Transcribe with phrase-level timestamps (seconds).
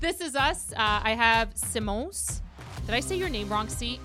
[0.00, 0.72] This is us.
[0.76, 2.40] Uh, I have Simos.
[2.86, 3.98] Did I say your name wrong, C?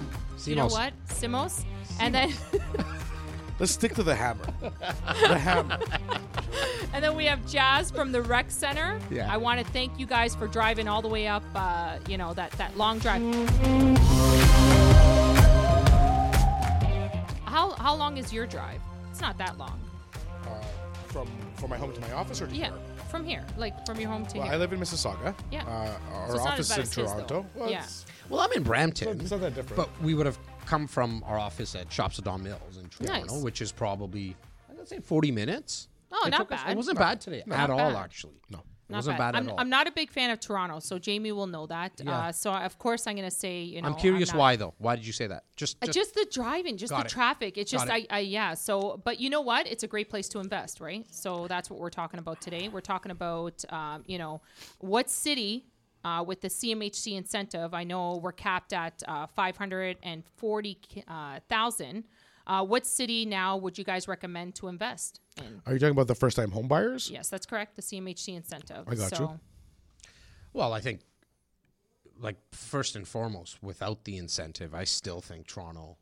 [0.43, 0.91] You know what?
[1.07, 1.63] Simos.
[1.99, 2.33] And then
[3.59, 4.43] Let's stick to the hammer.
[4.59, 5.77] the hammer.
[6.93, 8.99] and then we have Jazz from the Rec Center.
[9.11, 9.31] Yeah.
[9.31, 11.43] I want to thank you guys for driving all the way up.
[11.53, 13.21] Uh, you know that that long drive.
[17.45, 18.81] How how long is your drive?
[19.11, 19.79] It's not that long.
[20.47, 20.59] Uh,
[21.09, 22.73] from from my home to my office or to Yeah, here?
[23.13, 24.55] From here, like from your home to Well, here.
[24.55, 25.35] I live in Mississauga.
[25.51, 25.63] Yeah.
[25.67, 27.03] Uh, our So office is in as his, though.
[27.13, 27.45] Toronto.
[27.53, 27.85] Well, Yeah.
[28.27, 29.21] Well, I'm in Brampton.
[29.21, 29.75] It's not that different.
[29.77, 33.33] But we would have come from our office at Shops of Don Mills in Toronto,
[33.35, 33.43] Nice.
[33.43, 34.35] which is probably,
[34.67, 35.89] I'd say 40 minutes.
[36.11, 36.71] Oh, It not took us- bad.
[36.71, 38.03] It wasn't bad today Not at all, bad.
[38.03, 38.41] actually.
[38.49, 38.63] No.
[38.89, 39.31] It Not wasn't bad.
[39.33, 39.59] bad, I'm.
[39.59, 41.93] I'm not a big fan of Toronto, so Jamie will know that.
[42.03, 42.17] Yeah.
[42.27, 44.73] Uh, so of course I'm going to say, you know, I'm curious not- why, though.
[44.77, 45.45] Why did you say that?
[45.55, 47.07] Just, Uh, just, Just, the driving, just the it.
[47.07, 47.57] traffic.
[47.57, 48.07] It's just, Got I, it.
[48.09, 48.53] I, yeah.
[48.55, 49.67] So, but you know what?
[49.67, 51.05] It's a great place to invest, right?
[51.11, 52.67] So that's what we're talking about today.
[52.67, 54.41] We're talking about, um, you know,
[54.79, 55.65] what city
[56.03, 57.73] uh, with the CMHC incentive.
[57.73, 60.77] I know we're capped at uh, five hundred and forty
[62.47, 62.63] uh.
[62.65, 65.61] What city now would you guys recommend to invest in?
[65.65, 67.09] Are you talking about the first time home buyers?
[67.11, 67.75] Yes, that's correct.
[67.75, 68.85] The CMHC incentive.
[68.87, 69.39] I got you.
[70.53, 71.01] well, I think,
[72.19, 75.97] like, first and foremost, without the incentive, I still think Toronto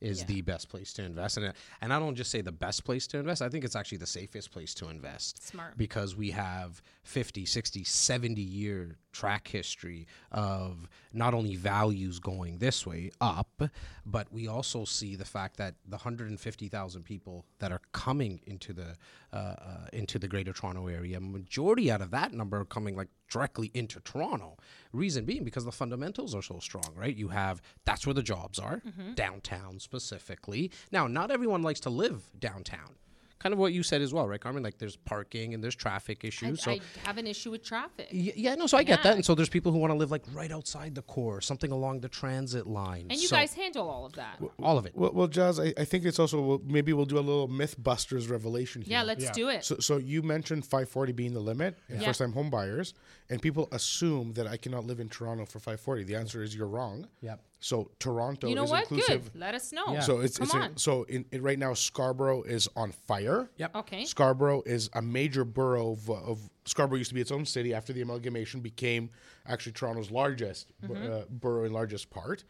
[0.00, 0.26] is Yeah.
[0.26, 1.36] the best place to invest.
[1.38, 3.98] And, and I don't just say the best place to invest, I think it's actually
[3.98, 5.46] the safest place to invest.
[5.46, 5.76] Smart.
[5.78, 12.86] Because we have 50, 60, 70 year track history of not only values going this
[12.86, 13.62] way up,
[14.04, 18.96] but we also see the fact that the 150,000 people that are coming into the
[19.32, 23.08] uh, uh, into the Greater Toronto area, majority out of that number are coming like
[23.30, 24.56] directly into Toronto.
[24.92, 27.16] Reason being because the fundamentals are so strong, right?
[27.16, 28.82] You have that's where the jobs are,
[29.14, 30.70] downtown specifically.
[30.92, 32.96] Now, not everyone likes to live downtown.
[33.40, 34.62] Kind of what you said as well, right, Carmen?
[34.62, 36.62] Like there's parking and there's traffic I, issues.
[36.62, 38.08] so I have an issue with traffic.
[38.12, 39.16] Y- Yeah, no, so I get that.
[39.16, 42.00] And so there's people who want to live like right outside the core, something along
[42.00, 43.08] the transit line.
[43.10, 44.40] And you So- guys handle all of that.
[44.62, 44.96] all of it.
[44.96, 48.80] Well, well Jazz, I, I think it's also maybe we'll do a little MythBusters revelation
[48.82, 48.92] here.
[48.92, 49.64] Yeah, let's do it.
[49.64, 52.06] So, so you mentioned 540 being the limit in Yeah.
[52.06, 52.94] first-time home buyers,
[53.28, 56.04] and people assume that I cannot live in Toronto for 540.
[56.04, 57.08] The answer is you're wrong.
[57.20, 57.40] Yep.
[57.64, 58.82] So Toronto you know is what?
[58.82, 59.32] inclusive.
[59.32, 59.40] Good.
[59.40, 59.98] Let us know.
[60.00, 60.76] So it's, come it's a- on.
[60.76, 63.48] so in, in right now Scarborough is on fire.
[63.56, 63.76] Yep.
[63.76, 64.04] okay.
[64.04, 67.94] Scarborough is a major borough of, of Scarborough used to be its own city after
[67.94, 69.08] the amalgamation became
[69.46, 71.10] actually Toronto's largest Mm-hmm.
[71.10, 72.44] uh, borough and largest part.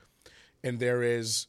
[0.65, 1.47] And there is,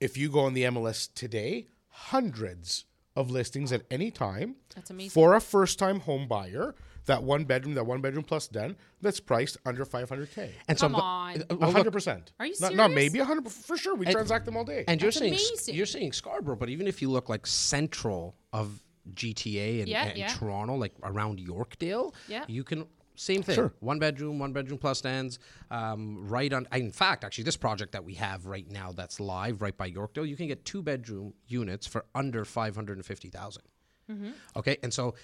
[0.00, 4.56] if you go on the MLS today, hundreds of listings at any time.
[4.74, 5.10] That's amazing.
[5.10, 6.74] For a first time home buyer,
[7.06, 10.50] that one bedroom, that one bedroom plus den, that's priced under 500K.
[10.68, 11.42] And so Come the- on.
[11.42, 12.28] uh, well, look, 100%.
[12.40, 13.94] Are you Not, not maybe, 100 for sure.
[13.94, 14.84] We transact them all day.
[14.88, 15.74] and you're That's saying amazing.
[15.74, 18.82] you're saying Scarborough, but even if you look like central of
[19.12, 20.28] GTA and, Yeah, and yeah.
[20.28, 22.44] Toronto, like around Yorkdale, Yeah.
[22.48, 23.54] you can same thing.
[23.54, 23.72] Sure.
[23.78, 25.38] One bedroom, one bedroom plus stands.
[25.70, 26.66] Um, right on.
[26.72, 30.26] In fact, actually, this project that we have right now that's live right by Yorkdale,
[30.26, 33.30] you can get two bedroom units for under five hundred and fifty
[34.56, 35.14] Okay, and so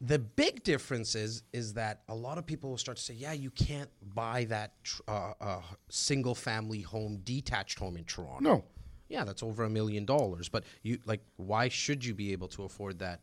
[0.00, 3.32] the big difference is is that a lot of people will start to say, yeah,
[3.32, 8.40] you can't buy that tr- uh, uh, single family home, detached home in Toronto.
[8.40, 8.64] no.
[9.08, 10.48] Yeah, that's over a million dollars.
[10.48, 13.20] But you like, why should you be able to afford that?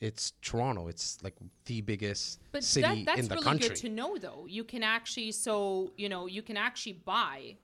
[0.00, 0.86] It's Toronto.
[0.86, 1.34] It's like
[1.64, 3.68] the biggest But city that, that's in the really country.
[3.70, 4.46] good to know, though.
[4.48, 7.56] You can actually, so you know, you can actually buy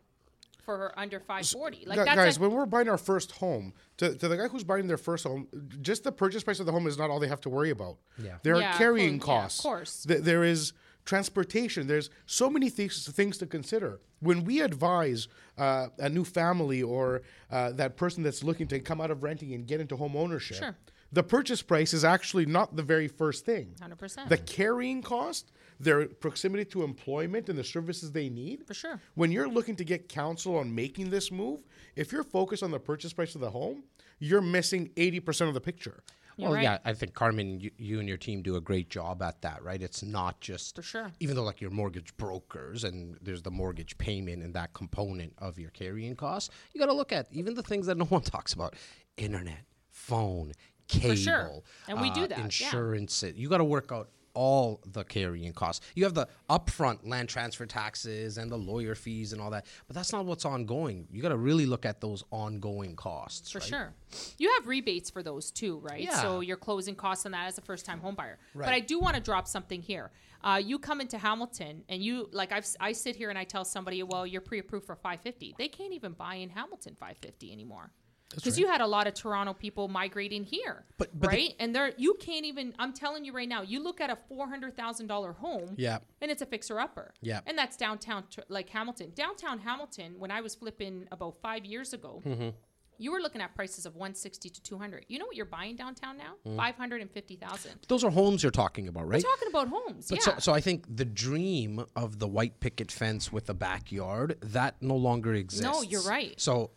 [0.64, 1.84] for under five forty.
[1.86, 4.48] Like Gu- that's guys, a- when we're buying our first home, to, to the guy
[4.48, 5.48] who's buying their first home,
[5.80, 7.98] just the purchase price of the home is not all they have to worry about.
[8.22, 8.36] Yeah.
[8.42, 10.02] There Yeah, are of carrying course, yeah, of course.
[10.04, 10.72] Th- there is
[11.04, 11.86] transportation.
[11.86, 14.00] There's so many things things to consider.
[14.20, 15.28] When we advise
[15.58, 19.52] uh, a new family or uh, that person that's looking to come out of renting
[19.52, 20.76] and get into home ownership, Sure.
[21.10, 23.74] the purchase price is actually not the very first thing.
[23.80, 24.28] 100%.
[24.28, 25.50] The carrying cost,
[25.82, 28.66] their proximity to employment and the services they need.
[28.66, 29.00] For sure.
[29.14, 31.60] When you're looking to get counsel on making this move,
[31.96, 33.82] if you're focused on the purchase price of the home,
[34.18, 36.04] you're missing 80% of the picture.
[36.36, 36.62] You're well, right.
[36.62, 39.62] yeah, I think Carmen, you, you and your team do a great job at that,
[39.62, 39.82] right?
[39.82, 41.12] It's not just For sure.
[41.20, 45.58] Even though like your mortgage brokers and there's the mortgage payment and that component of
[45.58, 48.54] your carrying costs, you got to look at even the things that no one talks
[48.54, 48.74] about:
[49.18, 50.52] internet, phone,
[50.88, 51.50] cable, sure.
[51.86, 52.44] And we do uh, that, yeah.
[52.44, 53.22] insurance.
[53.34, 55.84] You got to work out all the carrying costs.
[55.94, 59.94] You have the upfront land transfer taxes and the lawyer fees and all that, but
[59.94, 61.06] that's not what's ongoing.
[61.10, 63.50] You got to really look at those ongoing costs.
[63.50, 63.68] For right?
[63.68, 63.94] sure.
[64.38, 66.02] You have rebates for those too, right?
[66.02, 66.20] Yeah.
[66.20, 68.38] So your closing costs on that as a first time home buyer.
[68.54, 70.10] But I do want to drop something here.
[70.44, 73.64] Uh, you come into Hamilton and you like I've, I sit here and I tell
[73.64, 75.54] somebody, well, you're pre approved for 550.
[75.56, 77.92] They can't even buy in Hamilton 550 anymore.
[78.34, 81.54] Because you had a lot of Toronto people migrating here, But- but the- right?
[81.58, 82.74] and they're you can't even.
[82.78, 85.98] I'm telling you right now, you look at a four hundred thousand dollar home, Yeah.
[86.20, 87.40] and it's a fixer upper, Yeah.
[87.46, 89.12] and that's downtown like Hamilton.
[89.14, 92.22] Downtown Hamilton, when I was flipping about five years ago.
[92.24, 92.50] Mm-hmm.
[92.98, 95.06] You were looking at prices of 160 to 200.
[95.08, 96.34] You know what you're buying downtown now?
[96.46, 96.56] Mm.
[96.56, 97.72] 550,000.
[97.88, 99.24] Those are homes you're talking about, right?
[99.24, 100.08] We're talking about homes.
[100.08, 100.34] But yeah.
[100.34, 104.80] so, so I think the dream of the white picket fence with a backyard that
[104.80, 105.64] no longer exists.
[105.64, 106.40] No, you're right.
[106.40, 106.70] So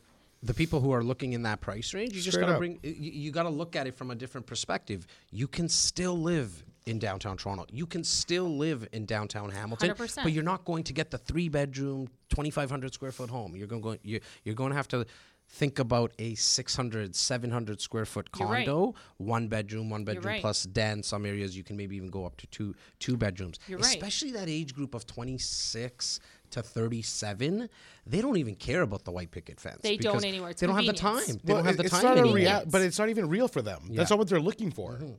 [0.46, 3.12] the people who are looking in that price range, you just got to bring you,
[3.12, 5.08] you got to look at it from a different perspective.
[5.32, 7.66] You can still live in downtown Toronto.
[7.72, 10.24] You can still live in downtown Hamilton, 100%.
[10.24, 13.56] but you're not going to get the three bedroom, 2500 square foot home.
[13.56, 15.06] You're going to go you're, you're going to have to
[15.48, 18.66] think about a 600 700 square foot You're right.
[18.66, 20.42] condo one bedroom one bedroom right.
[20.42, 23.78] plus den some areas you can maybe even go up to two two bedrooms You're
[23.78, 23.86] right.
[23.96, 26.20] especially that age group of 26
[26.56, 27.70] to 37
[28.08, 30.50] they don't even care about the white picket fence They don't because anymore.
[30.50, 31.42] It's they don't have the time convenience.
[31.44, 32.36] they don't have the it's time not a anymore.
[32.36, 33.80] rea- but it's not even real for them.
[33.92, 34.94] That's not what they're looking for.
[34.94, 35.12] Mm-hmm.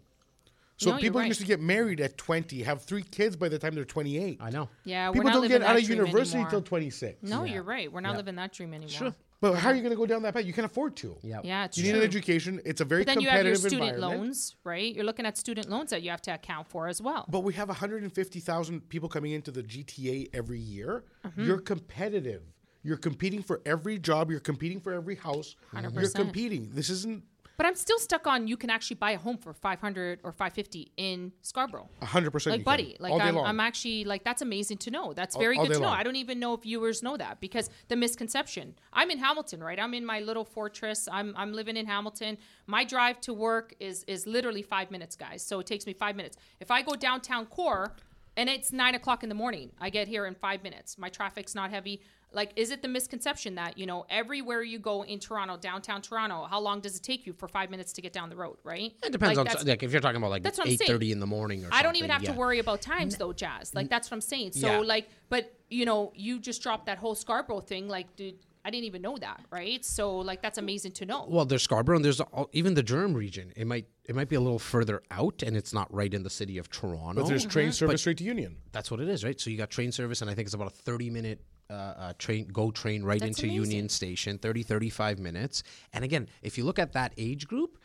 [0.78, 1.26] So No, people right.
[1.28, 4.38] used to get married at 20, have three kids by the time they're 28.
[4.40, 7.22] i know yeah, we're People not don't get out of university until 26.
[7.22, 7.90] No, you're right.
[7.90, 8.90] We're not living that dream anymore.
[8.90, 9.14] Sure.
[9.40, 10.44] But how are you going to go down that path?
[10.44, 11.16] You can't afford to.
[11.22, 11.92] yeah Yeah, it's You true.
[11.92, 12.60] need an education.
[12.64, 14.94] It's a very But then you have your competitive student loans, right?
[14.94, 17.26] You're looking at student loans that you have to account for as well.
[17.28, 21.04] But we have 150,000 people coming into the GTA every year.
[21.24, 21.44] Mm-hmm.
[21.44, 22.42] You're competitive.
[22.82, 24.30] You're competing for every job.
[24.30, 25.56] You're competing for every house.
[25.72, 26.70] you are competing.
[26.72, 27.24] This isn't
[27.56, 30.92] But I'm still stuck on you can actually buy a home for 500 or 550
[30.96, 31.88] in Scarborough.
[32.02, 32.96] 100% Like, buddy, can.
[33.00, 33.46] like all I'm, long.
[33.46, 35.12] I'm actually like that's amazing to know.
[35.12, 35.88] That's All- very all good to know.
[35.88, 38.74] I don't even know if viewers know that because the misconception.
[38.92, 39.80] I'm in Hamilton, right?
[39.80, 41.08] I'm in my little fortress.
[41.10, 42.36] I'm I'm living in Hamilton.
[42.66, 45.42] My drive to work is is literally five minutes, guys.
[45.42, 46.36] So it takes me five minutes.
[46.60, 47.94] If I go downtown core
[48.36, 50.98] and it's nine o'clock in the morning, I get here in five minutes.
[50.98, 52.02] My traffic's not heavy.
[52.32, 56.46] Like, is it the misconception that you know everywhere you go in Toronto, downtown Toronto,
[56.50, 58.92] how long does it take you for five minutes to get down the road, right?
[59.02, 61.12] it depends Like, on that's- like if you're talking about like That's what I'm 8:30
[61.12, 63.74] in the morning or I don't even have something, to worry about times though, Jazz.
[63.74, 64.52] Like that's what I'm saying.
[64.52, 64.78] So Yeah.
[64.80, 67.88] like, but you know, you just dropped that whole Scarborough thing.
[67.88, 69.84] Like, dude, I didn't even know that, right?
[69.84, 71.24] So like, that's amazing to know.
[71.28, 73.52] Well, there's Scarborough, and there's all, even the Durham region.
[73.56, 76.30] It might it might be a little further out, and it's not right in the
[76.30, 77.22] city of Toronto.
[77.22, 77.72] but there's train mm-hmm.
[77.72, 78.56] service straight to Union.
[78.72, 79.40] That's what it is, right?
[79.40, 81.40] So you got train service, and I think it's about a 30 minute
[81.70, 83.70] uh, uh, train, go train right That's into amazing.
[83.70, 85.62] Union Station, 30, 35 minutes.
[85.92, 87.78] And again, if you look at that age group,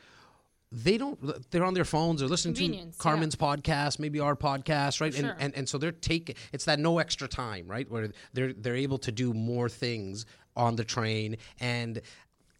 [0.71, 3.03] they don't, they're on their phones, they're listening to Convenience, yeah.
[3.03, 5.13] Carmen's podcast, maybe our podcast, right?
[5.13, 5.31] sure.
[5.31, 7.89] And, and, and so they're taking, it's that no extra time, right?
[7.89, 10.25] Where they're, they're able to do more things
[10.55, 11.37] on the train.
[11.59, 12.01] And,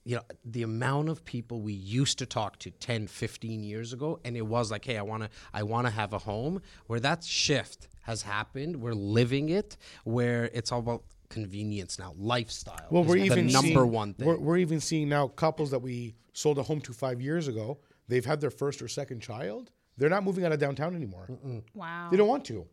[0.03, 4.19] you know, the amount of people we used to talk to 10, 15 years ago,
[4.25, 7.00] and it was like, hey, I want to, I want to have a home, where
[7.00, 8.75] that shift has happened.
[8.75, 12.88] We're living it, where it's all about convenience now, lifestyle.
[12.89, 14.27] Well, we're the even number seeing, one thing.
[14.27, 17.80] We're, we're even seeing now couples that we sold a home to five years ago.
[18.07, 19.71] They've had their first or second child.
[19.98, 21.27] They're not moving out of downtown anymore.
[21.74, 22.09] wow.
[22.12, 22.68] They don't want to.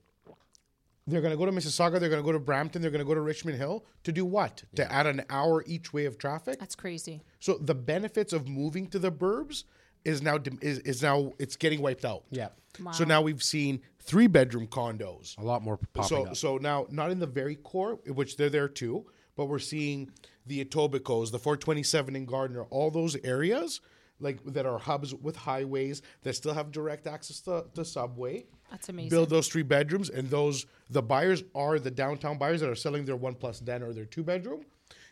[1.07, 1.99] They're going to go to Mississauga.
[1.99, 2.83] They're going to go to Brampton.
[2.83, 4.63] They're going to go to Richmond Hill to do what?
[4.77, 6.61] To add an hour each way of traffic.
[6.61, 7.23] That's crazy.
[7.41, 9.65] So the benefits of moving to the burbs
[10.05, 12.25] is now is, is now it's getting wiped out.
[12.31, 12.49] Yeah.
[12.93, 15.37] So now we've seen three bedroom condos.
[15.39, 16.37] a lot more popping So up.
[16.37, 19.05] so now not in the very core, which they're there too,
[19.37, 20.11] but we're seeing
[20.47, 23.81] the Etobicoke, the 427 in Gardiner, all those areas
[24.19, 28.47] like that are hubs with highways that still have direct access to, the subway.
[28.71, 29.11] That's amazing.
[29.11, 33.05] Build those three bedrooms, and those the buyers are the downtown buyers that are selling
[33.05, 34.65] their one plus den or their two bedroom,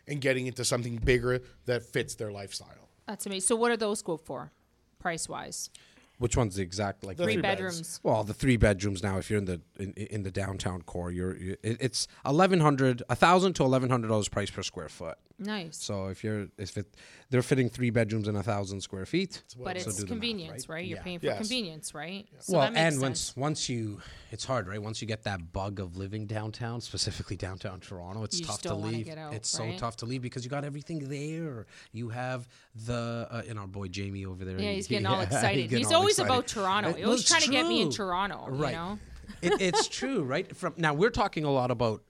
[0.07, 2.89] and getting into something bigger that fits their lifestyle.
[3.07, 3.47] That's amazing.
[3.47, 4.51] So what do those go for,
[4.99, 5.69] price wise?
[6.19, 7.61] Which one's the exact like The Three three beds.
[7.61, 7.99] bedrooms.
[8.01, 9.17] Well, the three bedrooms now.
[9.19, 13.03] If you're in the in, in the downtown core, you're you, it, it's eleven hundred,
[13.09, 15.17] a thousand to eleven hundred dollars price per square foot.
[15.39, 15.77] Nice.
[15.77, 16.95] So if you're if it
[17.29, 19.43] they're fitting three bedrooms in a thousand square feet.
[19.63, 20.83] but so it's do the math, convenience, right?
[20.87, 21.03] You're Yeah.
[21.03, 21.37] paying for Yes.
[21.37, 22.27] convenience, right?
[22.39, 23.01] So well, that makes and sense.
[23.03, 24.81] once once you, it's hard, right?
[24.81, 28.63] Once you get that bug of living downtown, specifically downtown Toronto, it's You tough just
[28.63, 29.05] to don't wanna leave.
[29.05, 29.73] get out, it's right?
[29.73, 31.67] so tough to leave because you got everything there.
[31.91, 34.59] You have the uh, and our boy Jamie over there.
[34.59, 35.69] yeah, he- he's getting he- all excited.
[35.69, 36.31] getting He's all always excited.
[36.31, 36.93] about Toronto.
[36.93, 37.91] He well, always it's trying to get me in.
[37.91, 38.45] Toronto.
[38.49, 38.71] Right.
[38.71, 38.99] You know.
[39.41, 40.55] it, it's true, right?
[40.55, 42.03] From now, we're talking a lot about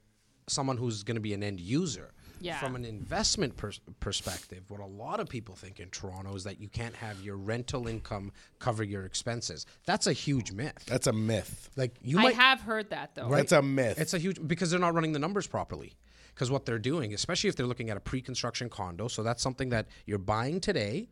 [0.48, 2.12] someone who's going to be an end user.
[2.40, 2.60] Yeah.
[2.60, 6.62] From an investment pers- perspective, what a lot of people think in Toronto is that
[6.62, 9.66] you can't have your rental income cover your expenses.
[9.88, 10.86] That's a huge myth.
[10.86, 11.72] That's a myth.
[11.76, 13.28] Like you I might have heard that though.
[13.28, 13.38] Right?
[13.38, 14.00] That's a myth.
[14.00, 15.96] it's a huge because they're not running the numbers properly.
[16.36, 19.70] Because what they're doing, especially if they're looking at a pre-construction condo, so that's something
[19.70, 21.10] that you're buying today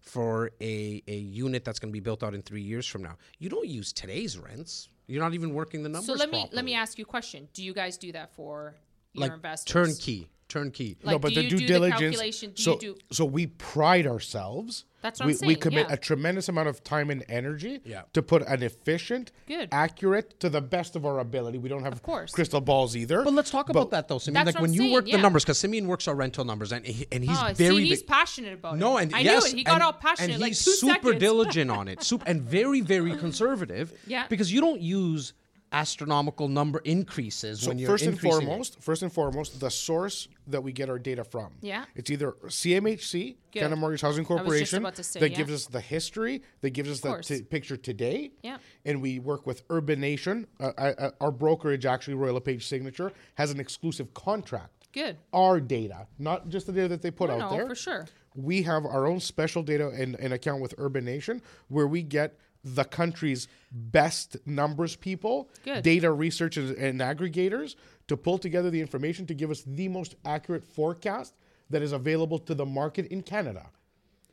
[0.00, 3.16] for a, a unit that's going to be built out in three years from now.
[3.38, 4.88] You don't use today's rents.
[5.06, 6.06] You're not even working the numbers.
[6.06, 7.48] So let me let me ask you a question.
[7.52, 8.74] Do you guys do that for
[9.12, 9.72] your like investors?
[9.72, 10.30] turnkey.
[10.50, 10.98] Turnkey.
[11.02, 12.00] Like, no, but do the you due do the diligence.
[12.00, 12.50] calculation?
[12.54, 14.84] Do so, you do- so we pride ourselves.
[15.02, 15.48] That's what we, I'm saying.
[15.48, 15.94] we commit yeah.
[15.94, 18.02] a tremendous amount of time and energy Yeah.
[18.12, 19.70] to put an efficient, Good.
[19.72, 21.56] accurate, to the best of our ability.
[21.56, 22.32] We don't have Of course.
[22.32, 23.22] crystal balls either.
[23.24, 24.44] But let's talk about that though, Simeon.
[24.44, 26.44] That's Like what when I'm you work saying, the numbers, because Simeon works our rental
[26.44, 29.04] numbers, and he, and he's Oh, very see, he's ve- passionate about no, it.
[29.04, 29.56] and I yes, knew it.
[29.56, 30.32] He got and, all passionate.
[30.32, 31.18] and like he's two super seconds.
[31.20, 33.94] diligent on it, super, and very, very conservative.
[34.06, 34.26] Yeah.
[34.28, 35.32] because you don't use
[35.72, 38.44] astronomical number increases So when you're first and increasing it.
[38.46, 41.52] foremost, first and foremost, the source that we get our data from.
[41.60, 41.84] Yeah.
[41.94, 43.60] It's either CMHC, Good.
[43.60, 45.36] Canada Mortgage Housing Corporation, say, that yeah.
[45.36, 48.32] gives us the history, that gives us the t- picture today.
[48.42, 48.58] Yeah.
[48.84, 50.46] And we work with Urbanation.
[50.58, 54.88] Uh, I, I, our brokerage, actually, Royal LePage Signature, has an exclusive contract.
[54.92, 55.18] Good.
[55.32, 57.68] Our data, not just the data that they put No, out no, there.
[57.68, 58.06] for sure.
[58.34, 62.84] We have our own special data and an account with Urbanation where we get the
[62.84, 65.82] country's best numbers people, Good.
[65.82, 67.76] data researchers and aggregators
[68.08, 71.34] to pull together the information to give us the most accurate forecast
[71.70, 73.66] that is available to the market in Canada.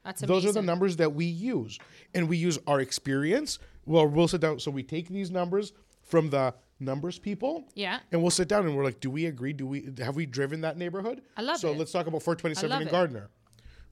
[0.04, 1.78] That's Those are the numbers that we use.
[2.14, 3.60] And we use our experience.
[3.86, 4.60] Well, we'll sit down.
[4.60, 7.66] So we take these numbers from the numbers people.
[7.76, 8.00] Yeah.
[8.12, 9.52] And we'll sit down and we're like, do we agree?
[9.52, 11.22] Do we have we driven that neighborhood?
[11.36, 11.78] I love so it.
[11.78, 12.88] let's talk about 427 love in.
[12.88, 13.30] Gardiner.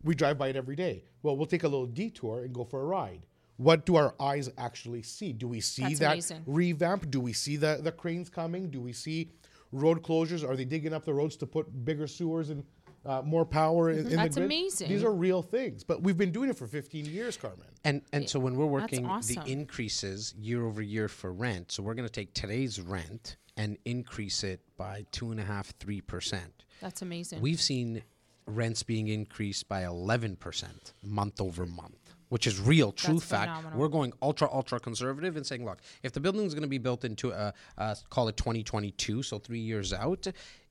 [0.03, 1.03] We drive by it every day.
[1.21, 3.25] Well, we'll take a little detour and go for a ride.
[3.57, 5.31] What do our eyes actually see?
[5.33, 6.43] Do we see That's that amazing.
[6.45, 7.09] revamp?
[7.09, 8.69] Do we see the, the cranes coming?
[8.69, 9.31] Do we see
[9.71, 10.47] road closures?
[10.47, 12.63] Are they digging up the roads to put bigger sewers and
[13.05, 14.51] uh, more power in, in That's the grid?
[14.51, 14.89] amazing.
[14.89, 15.83] These are real things.
[15.83, 17.67] But we've been doing it for 15 years, Carmen.
[17.83, 19.43] And and so when we're working awesome.
[19.43, 23.77] the increases year over year for rent, so we're going to take today's rent and
[23.85, 26.65] increase it by two and a half, three percent.
[26.81, 27.41] That's amazing.
[27.41, 28.03] We've seen
[28.47, 33.49] rents being increased by eleven percent month over month, which is real, true That's fact.
[33.49, 33.79] phenomenal.
[33.79, 36.77] We're going ultra, ultra conservative and saying, look, if the building is going to be
[36.77, 40.27] built into a, uh call it 2022, so three years out.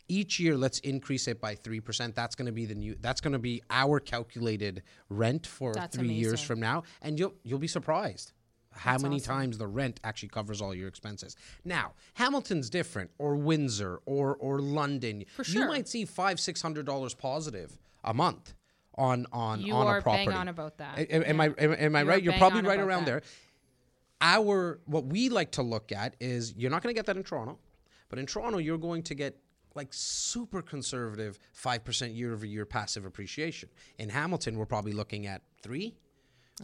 [0.07, 2.15] Each year, let's increase it by three percent.
[2.15, 2.95] That's going to be the new.
[3.01, 7.33] That's going to be our calculated rent for That's three years from now, and you'll
[7.43, 8.33] you'll be surprised
[8.77, 11.37] how many times the rent actually covers all your expenses.
[11.65, 15.25] Now, Hamilton's different, or Windsor, or or London.
[15.37, 18.53] For You might see five six hundred dollars positive a month
[18.97, 20.37] on on You on are a bang property.
[20.37, 20.99] on about that.
[20.99, 22.23] A- Am, am I am, am I You right?
[22.23, 23.11] You're probably right around that.
[23.11, 23.23] there.
[24.21, 27.25] Our what we like to look at is you're not going to get that in
[27.25, 27.59] Toronto,
[28.09, 29.37] but in Toronto you're going to get
[29.75, 33.69] like super conservative five percent year over year passive appreciation.
[33.99, 35.95] In Hamilton, we're probably looking at three.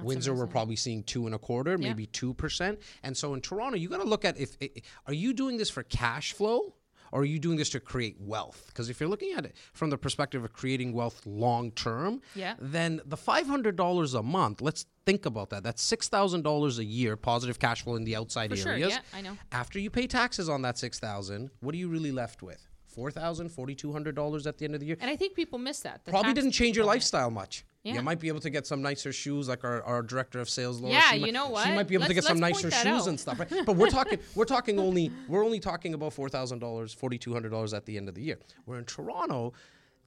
[0.01, 2.79] Windsor, we're probably seeing two and a quarter, maybe two percent.
[3.03, 4.71] And so in Toronto, you got to look at if i
[5.09, 6.75] are you doing this for cash flow
[7.13, 8.65] or are you doing this to create wealth?
[8.69, 12.55] Because if you're looking at it from the perspective of creating wealth long term, Yeah.
[12.61, 14.61] then the five hundred dollars a month.
[14.61, 15.63] Let's think about that.
[15.63, 18.99] That's six thousand dollars a year positive cash flow in the outside For sure, yeah,
[19.15, 19.37] I know.
[19.53, 22.67] After you pay taxes on that six thousand, what are you really left with?
[22.87, 24.97] Four thousand, forty two hundred dollars at the end of the year.
[25.01, 26.05] and I think people miss that.
[26.05, 27.65] Probably didn't change your lifestyle much.
[27.83, 27.95] Yeah.
[27.95, 30.81] You might be able to get some nicer shoes, like our, our director of sales,
[30.81, 30.95] Laura.
[30.95, 32.87] Yeah, she you might, know She might be able to Let's- get some nicer shoes
[32.87, 33.07] out.
[33.07, 33.51] and stuff, right?
[33.65, 37.33] But we're talking, we're talking only, we're only talking about four thousand dollars, forty two
[37.33, 38.39] hundred dollars at the end of the year.
[38.67, 39.55] We're in Toronto,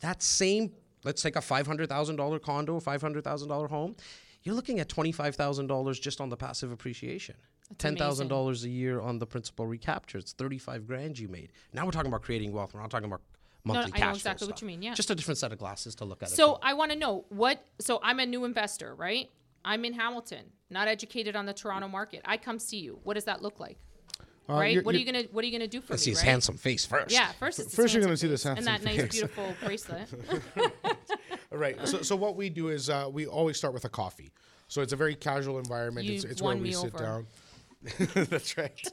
[0.01, 0.71] that same,
[1.03, 3.95] let's take a five hundred thousand dollar condo, five hundred thousand dollar home,
[4.43, 7.35] you're looking at twenty five thousand dollars just on the passive appreciation.
[7.79, 10.19] Ten thousand dollars a year on the principal recapture.
[10.19, 11.51] It's thirty five grand you made.
[11.73, 12.75] Now we're talking about creating wealth.
[12.75, 13.21] We're not talking about
[13.65, 14.93] monthly I know cash flow exactly what you mean, yeah.
[14.93, 16.29] just a different set of glasses to look at.
[16.29, 16.59] So from.
[16.63, 17.63] I want to know what.
[17.79, 19.29] So I'm a new investor, right?
[19.65, 22.21] I'm in Hamilton, not educated on the Toronto market.
[22.25, 22.99] I come see you.
[23.03, 23.77] What does that look like?
[24.49, 24.73] Uh, right?
[24.73, 26.05] you're- What are you gonna What are you gonna do for Let's me?
[26.05, 26.29] see his right?
[26.31, 27.11] handsome face first.
[27.11, 27.59] Yeah, first.
[27.59, 30.09] It's First you're gonna handsome see this handsome face and that handsome nice, beautiful bracelet.
[31.51, 31.87] Right.
[31.87, 34.33] So, so what we do is uh, we always start with a coffee.
[34.67, 36.07] So it's a very casual environment.
[36.07, 36.97] You it's it's won where we me sit over.
[37.03, 37.27] down.
[38.29, 38.91] That's right.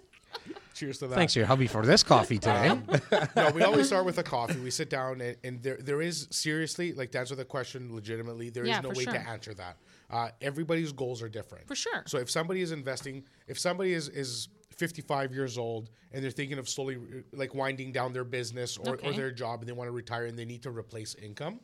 [0.75, 1.15] Cheers to that.
[1.15, 2.79] Thanks your hubby for this coffee today.
[3.37, 4.59] no, we always start with a coffee.
[4.59, 8.51] We sit down, and, and there there is seriously like to answer the question legitimately.
[8.51, 9.13] There is Yeah, no way sure.
[9.13, 9.77] to answer that.
[10.11, 11.67] Uh, everybody's goals are different.
[11.67, 12.03] For sure.
[12.07, 16.59] So if somebody is investing, if somebody is is 55 years old and they're thinking
[16.59, 16.97] of slowly
[17.33, 20.39] like winding down their business or, or their job and they want to retire and
[20.39, 21.61] they need to replace income,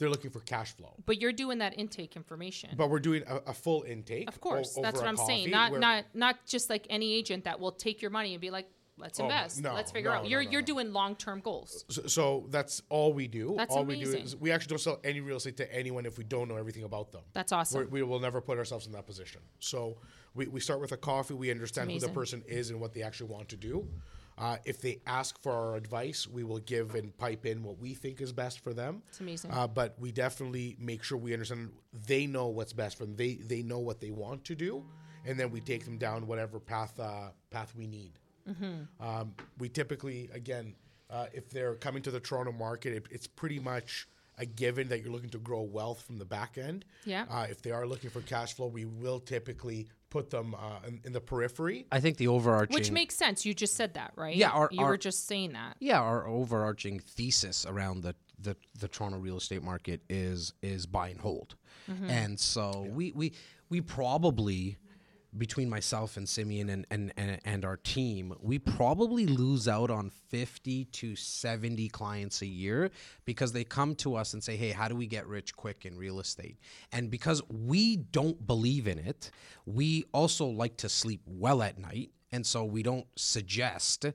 [0.00, 0.94] they're looking for cash flow.
[1.06, 2.70] But you're doing that intake information.
[2.76, 4.26] But we're doing a, a full intake.
[4.28, 5.50] of course, o- that's what I'm saying.
[5.50, 8.66] Not not not just like any agent that will take your money and be like,
[8.96, 10.22] let's Oh, invest, no, let's figure no, out.
[10.24, 11.84] no, You're you're doing long term goals.
[11.90, 13.54] So, so that's all we do.
[13.56, 14.24] That's all we do amazing.
[14.24, 16.84] is we actually don't sell any real estate to anyone if we don't know everything
[16.84, 17.22] about them.
[17.34, 17.82] That's awesome.
[17.82, 19.42] We're, we will never put ourselves in that position.
[19.58, 19.98] So
[20.34, 21.34] we, we start with a coffee.
[21.34, 23.86] We understand who the person is and what they actually want to do.
[24.40, 27.94] Uh, if they ask for our advice, we will give and pipe in what we
[27.94, 29.02] think is best for them.
[29.08, 29.50] It's amazing.
[29.50, 31.70] Uh, but we definitely make sure we understand
[32.06, 33.16] they know what's best for them.
[33.16, 34.84] They they know what they want to do,
[35.26, 38.12] and then we take them down whatever path uh, path we need.
[38.48, 39.06] Mm-hmm.
[39.06, 40.74] Um, we typically again
[41.10, 44.06] Uh, if they're coming to the Toronto market, it, it's pretty much
[44.40, 46.84] a given that you're looking to grow wealth from the back end.
[47.04, 47.26] Yeah.
[47.30, 51.00] Uh, if they are looking for cash flow, we will typically put them uh, in,
[51.04, 51.86] in the periphery.
[51.92, 53.44] I think the overarching Which makes sense.
[53.46, 54.34] You just said that, right?
[54.34, 55.76] Yeah, our- you our- were just saying that.
[55.78, 61.10] yeah, our overarching thesis around the, the, the Toronto real estate market is is buy
[61.10, 61.56] and hold,
[62.08, 63.34] and so we we
[63.68, 64.78] we probably
[65.36, 70.10] between myself and Simeon and, and, and, and our team, we probably lose out on
[70.10, 72.90] 50 to 70 clients a year
[73.24, 75.96] because they come to us and say, Hey, how do we get rich quick in
[75.96, 76.58] real estate?
[76.92, 79.30] And because we don't believe in it,
[79.66, 82.10] we also like to sleep well at night.
[82.32, 84.06] And so we don't suggest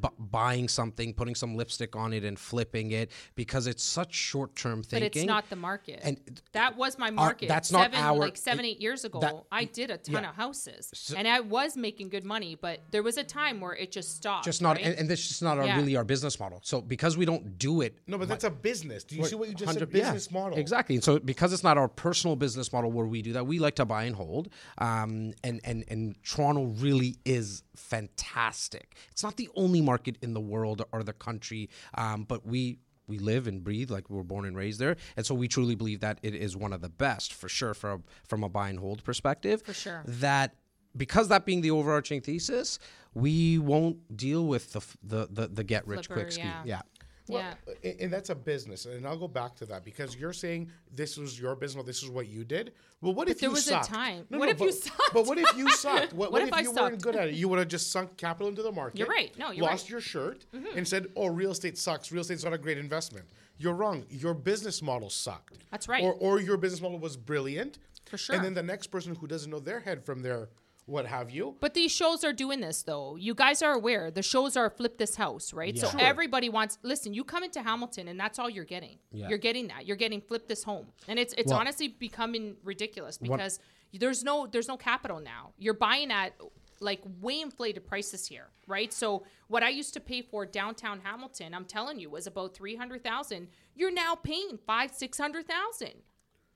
[0.00, 4.54] bu- buying something, putting some lipstick on it, and flipping it because it's such short
[4.54, 4.96] term thinking.
[4.96, 5.22] But thinking.
[5.22, 6.00] it's not the market.
[6.02, 7.48] And that was my market.
[7.48, 9.20] that's not seven, our- like seven, eight years ago.
[9.20, 10.30] that- I did a ton yeah.
[10.30, 12.56] of houses, and I was making good money.
[12.60, 14.44] But there was a time where it just stopped.
[14.44, 14.84] just not, right?
[14.86, 15.76] and, and this is just not our, Yeah.
[15.76, 16.60] really our business model.
[16.62, 19.04] So because we don't do it No, but that's a business.
[19.04, 19.90] Do you see what you just said?
[19.90, 20.58] Business yeah, model.
[20.58, 20.94] Exactly.
[20.96, 23.76] And so because it's not our personal business model where we do that, we like
[23.76, 24.48] to buy and hold.
[24.78, 28.96] Um, and, and, and Toronto really is fantastic.
[29.10, 32.78] It's not the only market in the world or the country, um, but we
[33.08, 35.76] we live and breathe like we were born and raised there, and so we truly
[35.76, 38.78] believe that it is one of the best for sure from from a buy and
[38.78, 39.62] hold perspective.
[39.62, 40.02] For sure.
[40.06, 40.56] that
[40.96, 42.78] because that being the overarching thesis,
[43.14, 46.46] we won't deal with the the the, the get rich Flipper, quick scheme.
[46.46, 46.62] yeah.
[46.64, 46.82] yeah.
[47.28, 47.74] Well, yeah.
[47.82, 51.16] a- and that's a business, and I'll go back to that because you're saying this
[51.16, 52.72] was your business, this is what you did.
[53.00, 53.88] Well, what if there you was a sucked?
[53.88, 54.26] time.
[54.28, 55.12] What if you but, sucked?
[55.12, 56.12] But what if you sucked?
[56.12, 57.34] What, What what if if, you weren't good at it?
[57.34, 58.98] You would have just sunk capital into the market.
[58.98, 59.36] You're right.
[59.38, 59.90] No, you're lost right.
[59.90, 60.78] your shirt mm-hmm.
[60.78, 62.10] and said, "Oh, real estate sucks.
[62.12, 63.26] Real estate's not a great investment."
[63.58, 64.04] You're wrong.
[64.10, 65.58] Your business model sucked.
[65.70, 66.04] That's right.
[66.04, 67.78] Or, or your business model was brilliant.
[68.04, 68.36] For sure.
[68.36, 70.48] And then the next person who doesn't know their head from their
[70.86, 71.56] what have you.
[71.60, 73.16] But these shows are doing this though.
[73.16, 74.10] You guys are aware.
[74.10, 75.74] The shows are flip this house, right?
[75.74, 75.82] Yeah.
[75.82, 76.00] So Sure.
[76.00, 78.98] everybody wants listen, you come into Hamilton and that's all you're getting.
[79.12, 79.28] Yeah.
[79.28, 79.86] You're getting that.
[79.86, 80.86] You're getting flip this home.
[81.08, 83.58] And it's it's Well- honestly becoming ridiculous because
[83.92, 85.52] there's no there's no capital now.
[85.58, 86.34] You're buying at
[86.80, 88.92] like way inflated prices here, right?
[88.92, 92.76] So what I used to pay for downtown Hamilton, I'm telling you, was about three
[92.76, 93.48] hundred thousand.
[93.74, 95.94] You're now paying five, six hundred thousand.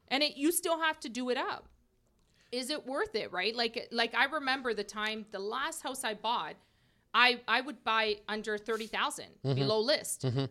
[0.09, 1.69] And it you still have to do it up
[2.53, 3.55] is it worth it right?
[3.55, 6.57] Like like i remember the time the last house i bought
[7.15, 9.55] i i would buy under 30000 mm-hmm.
[9.55, 10.23] below list.
[10.23, 10.45] Mm-hmm.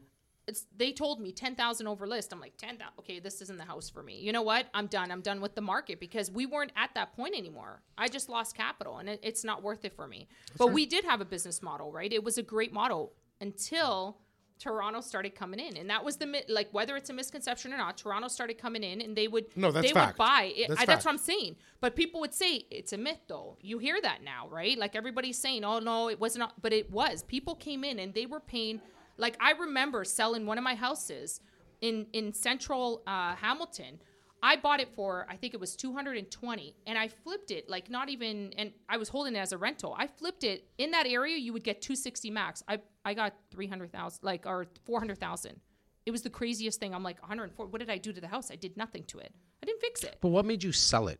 [0.48, 2.34] It's they told me 10000 over list.
[2.34, 4.20] I'm like 10000 okay this isn't the house for me.
[4.20, 4.68] You know what?
[4.74, 5.12] I'm done.
[5.12, 7.82] I'm done with the market because we weren't at that point anymore.
[7.98, 10.28] I just lost capital and it, it's not worth it for me.
[10.58, 12.12] But we did have a business model right?
[12.12, 14.18] It was a great model until
[14.60, 17.98] Toronto started coming in, and that was the like whether it's a misconception or not.
[17.98, 20.18] Toronto started coming in, and they would No, that's they fact.
[20.20, 20.54] would buy.
[20.56, 21.56] It, That's I, that's what I'm saying.
[21.80, 23.58] But people would say it's a myth, though.
[23.62, 24.78] You hear that now, right?
[24.78, 27.24] Like everybody's saying, "Oh no, it wasn't," but it was.
[27.24, 28.82] People came in and they were paying.
[29.18, 31.40] Like I remember selling one of my houses
[31.82, 34.00] in in central uh, Hamilton.
[34.42, 38.10] I bought it for I think it was 220 and I flipped it like not
[38.10, 39.96] even and I was holding it as a rental.
[39.98, 42.64] I flipped it in that area you would get 260 max.
[42.68, 45.60] I I got 300,000 like or 400,000.
[46.06, 46.96] It was the craziest thing.
[46.96, 47.68] I'm like 104.
[47.68, 48.50] What did I do to the house?
[48.52, 49.34] I did nothing to it.
[49.62, 50.18] I didn't fix it.
[50.22, 51.20] But what made you sell it?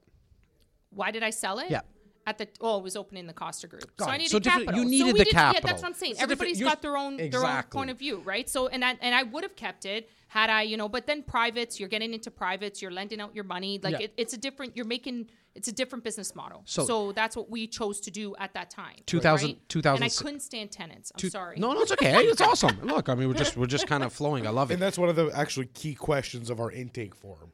[0.90, 1.70] Why did I sell it?
[1.70, 1.82] Yeah.
[2.30, 4.18] At the oh, it was opening the Costa Group, Got so I it.
[4.20, 4.84] needed So different- capital.
[4.92, 6.12] you So needed we the did- Yeah, that's what I'm saying.
[6.14, 8.48] It's a different- got their own their own point of view, right?
[8.48, 10.88] So and I, and I would have kept it had I, you know.
[10.88, 13.80] But then privates, you're getting into privates, you're lending out your money.
[13.82, 14.06] Like Yeah.
[14.06, 14.78] it, it's a different.
[14.78, 16.62] You're making it's a different business model.
[16.66, 18.98] So- So, that's what we chose to do at that time.
[19.08, 19.70] 2000 right?
[19.70, 21.12] 2000 And I couldn't stand tenants.
[21.16, 21.58] I'm Two- sorry.
[21.60, 22.14] No, no, it's okay.
[22.28, 22.80] It's awesome.
[22.84, 24.46] Look, I mean, we're just we're just kind of flowing.
[24.46, 24.76] I love it.
[24.76, 27.52] And that's one of the actually key questions of our intake form.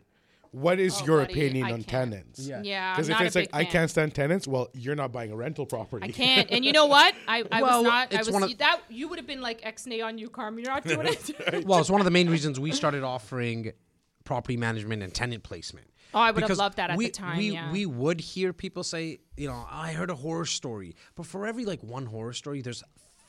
[0.55, 2.11] What is Oh, your buddy, opinion I on can't.
[2.11, 2.39] tenants?
[2.47, 2.61] Yeah.
[2.63, 5.31] Yeah, Because if not it's like big I can't stand tenants, well, you're not buying
[5.31, 6.07] a rental property.
[6.07, 6.49] I can't.
[6.49, 7.13] And you know what?
[7.27, 8.13] I, I Well, was not.
[8.13, 8.79] I it's was one of- that.
[8.89, 10.63] You would have been like X nay on you, Carmen.
[10.63, 11.65] You're not doing it.
[11.65, 13.73] well, it's one of the main reasons we started offering
[14.23, 15.87] property management and tenant placement.
[16.13, 17.71] Oh, I would have Because loved that at we, the time, We, yeah.
[17.71, 21.45] we would hear people say, you know, oh, I heard a horror story, but for
[21.45, 22.81] every like one horror story, there's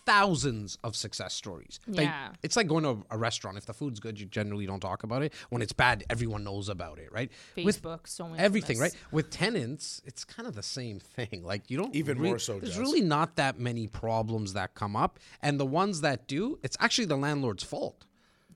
[0.07, 1.81] thousands of success stories.
[1.87, 2.29] Like, Yeah.
[2.43, 3.59] it's like going to a restaurant.
[3.59, 5.33] If the food's good, you generally don't talk about it.
[5.51, 7.31] When it's bad, everyone knows about it, right?
[7.57, 8.95] With Facebook, so everything, right?
[9.11, 11.43] With tenants, it's kind of the same thing.
[11.45, 12.79] Like you don't Even rea- more so, There's Jess.
[12.81, 17.07] really not that many problems that come up, and the ones that do, it's actually
[17.07, 18.05] the landlord's fault.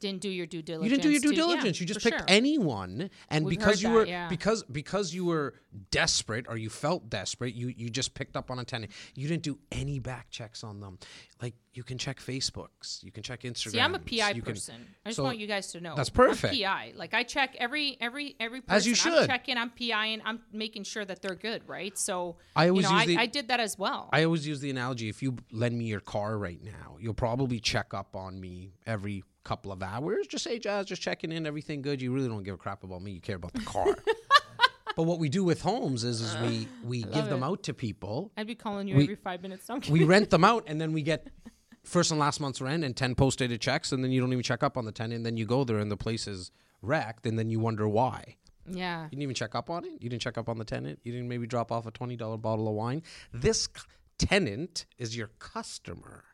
[0.01, 0.85] Didn't do your due diligence.
[0.91, 1.81] You didn't do your due to- yeah, diligence.
[1.81, 2.27] you just picked sure.
[2.29, 4.29] anyone, and We've because you that, were yeah.
[4.29, 5.55] because because you were
[5.91, 8.93] desperate or you felt desperate, you you just picked up on a tenant.
[9.15, 10.99] You didn't do any back checks on them.
[11.43, 13.71] Like you can check Facebooks, you can check Instagram.
[13.73, 14.87] See, I'm a PI you can- person.
[15.05, 15.95] I just so want you guys to know.
[15.97, 16.55] that's I'm perfect.
[16.55, 16.93] PI.
[16.97, 19.27] Like I check every every every person As you I'm should.
[19.29, 19.57] checking.
[19.57, 21.97] I'm PI and I'm making sure that they're good, right?
[21.99, 24.09] So I you always know, use I, the- I did that as well.
[24.13, 27.61] I always use the analogy: if you lend me your car right now, you'll probably
[27.61, 30.27] check up on me every couple of hours.
[30.27, 32.01] Just say, Jazz, just checking in, everything good.
[32.01, 33.13] You really don't give a crap about me.
[33.13, 33.97] You care about the car.
[34.97, 38.33] but what we do with homes is, is we we give them out to people.
[38.37, 39.69] I'd be calling you we- every five minutes.
[39.89, 41.29] We rent them out and then we get
[41.85, 44.63] first and last month's rent and 10 post-dated checks and then you don't even check
[44.63, 46.51] up on the tenant and then you go there and the place is
[46.83, 49.05] wrecked and then you wonder why yeah.
[49.05, 51.13] you didn't even check up on it you didn't check up on the tenant you
[51.13, 53.83] didn't maybe drop off a $20 bottle of wine this c-
[54.19, 56.25] tenant is your customer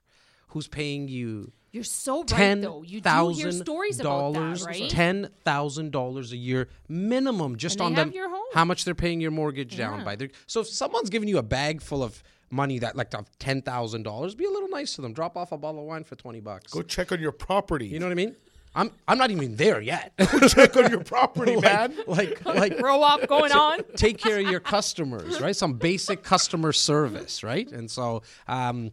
[0.49, 2.83] who's paying you You're so right ten though.
[2.83, 4.89] You do hear thousand stories about that, dollars, right?
[4.91, 8.15] ten thousand dollars a year minimum, just And on they have them.
[8.17, 8.45] your home.
[8.55, 10.17] How much they're paying your mortgage down by.
[10.17, 13.61] Their, so if someone's giving you a bag full of money that like of ten
[13.63, 15.13] thousand dollars, be a little nice to them.
[15.13, 16.73] Drop off a bottle of wine for twenty bucks.
[16.73, 17.87] Go check on your property.
[17.89, 18.37] You know what I mean?
[18.75, 20.13] I'm I'm not even there yet.
[20.49, 21.95] check on your property, man.
[22.07, 23.81] like like Grow up going on.
[23.97, 25.57] take care of your customers, right?
[25.57, 27.71] Some basic customer service, right?
[27.73, 28.91] And so, um,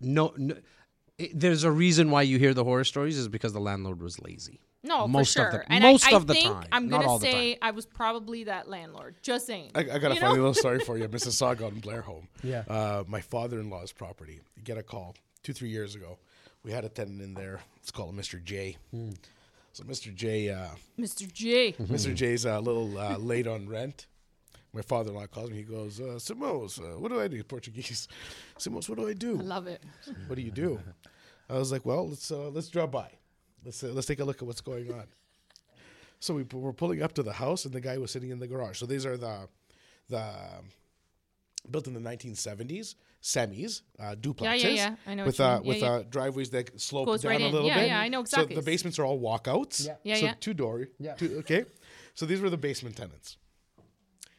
[0.00, 0.54] no, no
[1.18, 4.20] it, there's a reason why you hear the horror stories is because the landlord was
[4.20, 4.60] lazy.
[4.82, 5.46] No, most for sure.
[5.48, 7.54] of the and most I, I of the think time, I'm gonna all the say
[7.54, 7.58] time.
[7.62, 9.16] I was probably that landlord.
[9.22, 9.72] Just saying.
[9.74, 10.40] I, I got a You funny know?
[10.42, 11.08] little story for you.
[11.08, 12.28] Mississauga and Blair home.
[12.44, 12.62] Yeah.
[12.68, 14.40] Uh, my father-in-law's property.
[14.56, 16.18] You get a call two, three years ago.
[16.62, 17.60] We had a tenant in there.
[17.78, 18.42] Let's call him Mr.
[18.42, 18.76] J.
[19.72, 20.14] So Mr.
[20.14, 20.50] J.
[20.50, 21.32] Uh, Mr.
[21.32, 21.72] J.
[21.72, 22.14] Mr.
[22.14, 24.06] J's a little uh, late on rent.
[24.76, 25.56] My father-in-law calls me.
[25.56, 28.08] He goes, uh, "Simos, uh, what do I do?" Portuguese.
[28.58, 29.38] Simos, what do I do?
[29.40, 29.82] I love it.
[30.26, 30.78] what do you do?
[31.48, 33.10] I was like, well, let's uh, let's drop by.
[33.64, 35.04] Let's uh, let's take a look at what's going on.
[36.20, 38.46] So we we're pulling up to the house, and the guy was sitting in the
[38.46, 38.78] garage.
[38.78, 39.48] So these are the
[40.10, 40.66] the um,
[41.70, 44.76] built in the 1970s semis, uh, duplexes.
[44.76, 44.94] yeah.
[45.06, 45.62] I know With uh, mean.
[45.64, 45.92] Yeah, with yeah.
[45.92, 47.52] uh, driveways that slope Goes down right a in.
[47.52, 47.88] little Yeah, bit.
[47.88, 48.54] yeah, I know exactly.
[48.54, 49.86] So the basements are all walkouts.
[49.86, 49.94] Yeah.
[50.04, 50.34] Yeah, so yeah.
[50.38, 50.88] two door.
[51.00, 51.14] Yeah.
[51.14, 51.64] Two, okay.
[52.14, 53.36] So these were the basement tenants.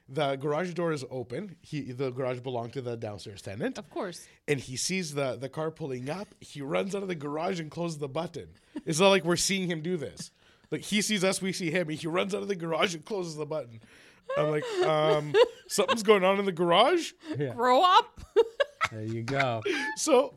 [0.10, 1.56] The garage door is open.
[1.62, 4.28] He the garage belonged to the downstairs tenant Of course.
[4.48, 6.30] and he sees the the car pulling up.
[6.40, 8.48] He runs out of the garage and closes the button.
[8.86, 10.32] It's not like we're seeing him do this.
[10.72, 11.90] Like he sees us, we see him.
[11.90, 13.80] He runs out of the garage and closes the button.
[14.38, 15.34] I'm like, um,
[15.68, 17.12] something's going on in the garage.
[17.56, 18.22] Grow up.
[18.92, 19.62] There you go.
[19.98, 20.36] So,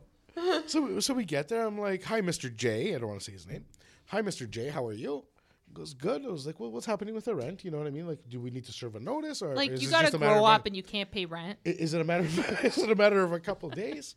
[0.65, 1.65] so we- so we get there.
[1.65, 2.53] I'm like, hi, Mr.
[2.53, 2.93] J.
[2.93, 3.63] I don't want to say his name.
[4.07, 4.49] Hi, Mr.
[4.49, 4.67] J.
[4.67, 5.23] How are you?
[5.71, 6.25] He goes good.
[6.25, 7.63] I was like, well, what's happening with the rent?
[7.63, 8.05] You know what I mean?
[8.05, 10.17] Like, do we need to serve a notice or like is you gotta just a
[10.17, 11.59] grow of- up and you can't pay rent.
[11.63, 12.25] Is it a matter?
[12.25, 14.15] Of, is it a matter of a couple of days?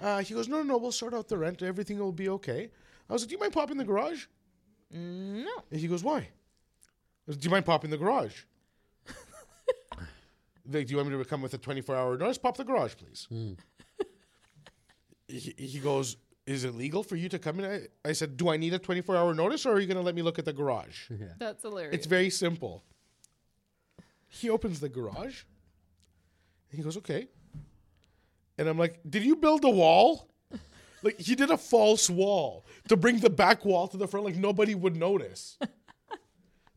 [0.00, 0.78] Uh, he goes, no, no, no.
[0.78, 1.60] We'll sort out the rent.
[1.62, 2.70] Everything will be okay.
[3.10, 4.24] I was like, do you mind popping the garage?
[4.90, 5.50] No.
[5.70, 6.16] And he goes, why?
[6.20, 6.26] I
[7.26, 8.44] was, do you mind popping the garage?
[10.66, 12.38] like, do you want me to come with a 24 hour notice?
[12.38, 13.28] Pop the garage, please.
[15.28, 17.88] he, he goes, is it legal for you to come in?
[18.04, 20.02] I, I said, do I need a 24 hour notice or are you going to
[20.02, 21.10] let me look at the garage?
[21.38, 21.94] That's hilarious.
[21.94, 22.82] It's very simple.
[24.28, 25.42] He opens the garage.
[26.70, 27.28] And he goes, okay.
[28.58, 30.30] And I'm like, did you build a wall?
[31.02, 34.36] Like he did a false wall to bring the back wall to the front, like
[34.36, 35.56] nobody would notice.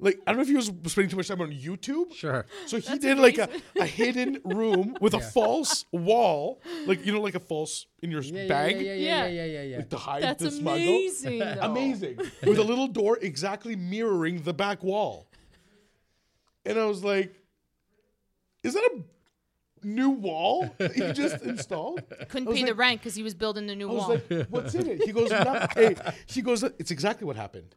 [0.03, 2.13] Like I don't know if he was spending too much time on YouTube.
[2.13, 2.45] Sure.
[2.65, 3.47] So he did like a,
[3.79, 8.21] a hidden room with a false wall, like you know, like a false in your
[8.21, 9.27] bag Yeah, Yeah.
[9.27, 9.77] yeah, yeah, yeah.
[9.77, 10.81] like, to hide That's the smuggle.
[10.81, 11.39] amazing.
[11.39, 11.57] though.
[11.61, 12.17] Amazing.
[12.45, 15.27] With a little door exactly mirroring the back wall.
[16.65, 17.33] And I was like,
[18.63, 22.01] is that a new wall that you just installed?
[22.29, 24.21] Couldn't I was pay the rent because he was building the new I was wall.
[24.29, 25.03] like, what's in it?
[25.03, 27.75] He goes, "No." hey, he goes, it's exactly what happened.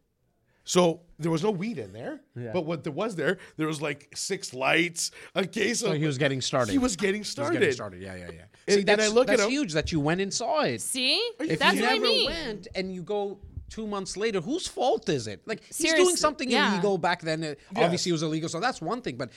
[0.69, 2.51] So there was no weed in there, Yeah.
[2.53, 5.97] but what there was there, there was like six lights, a case So of.
[5.97, 6.73] he was getting started.
[6.73, 7.61] He was getting He was started.
[7.61, 8.03] getting started.
[8.03, 8.45] Yeah, yeah, yeah.
[8.67, 10.63] And- See, and I that's, look at that's him- huge that you went and saw
[10.63, 10.81] it.
[10.81, 12.27] See, If that's you what I never mean.
[12.31, 13.39] went and you go
[13.71, 15.41] two months later, whose fault is it?
[15.47, 16.73] Like he's doing something yeah.
[16.73, 17.45] illegal back then.
[17.45, 19.17] uh, Obviously, it was illegal, so that's one thing.
[19.17, 19.31] But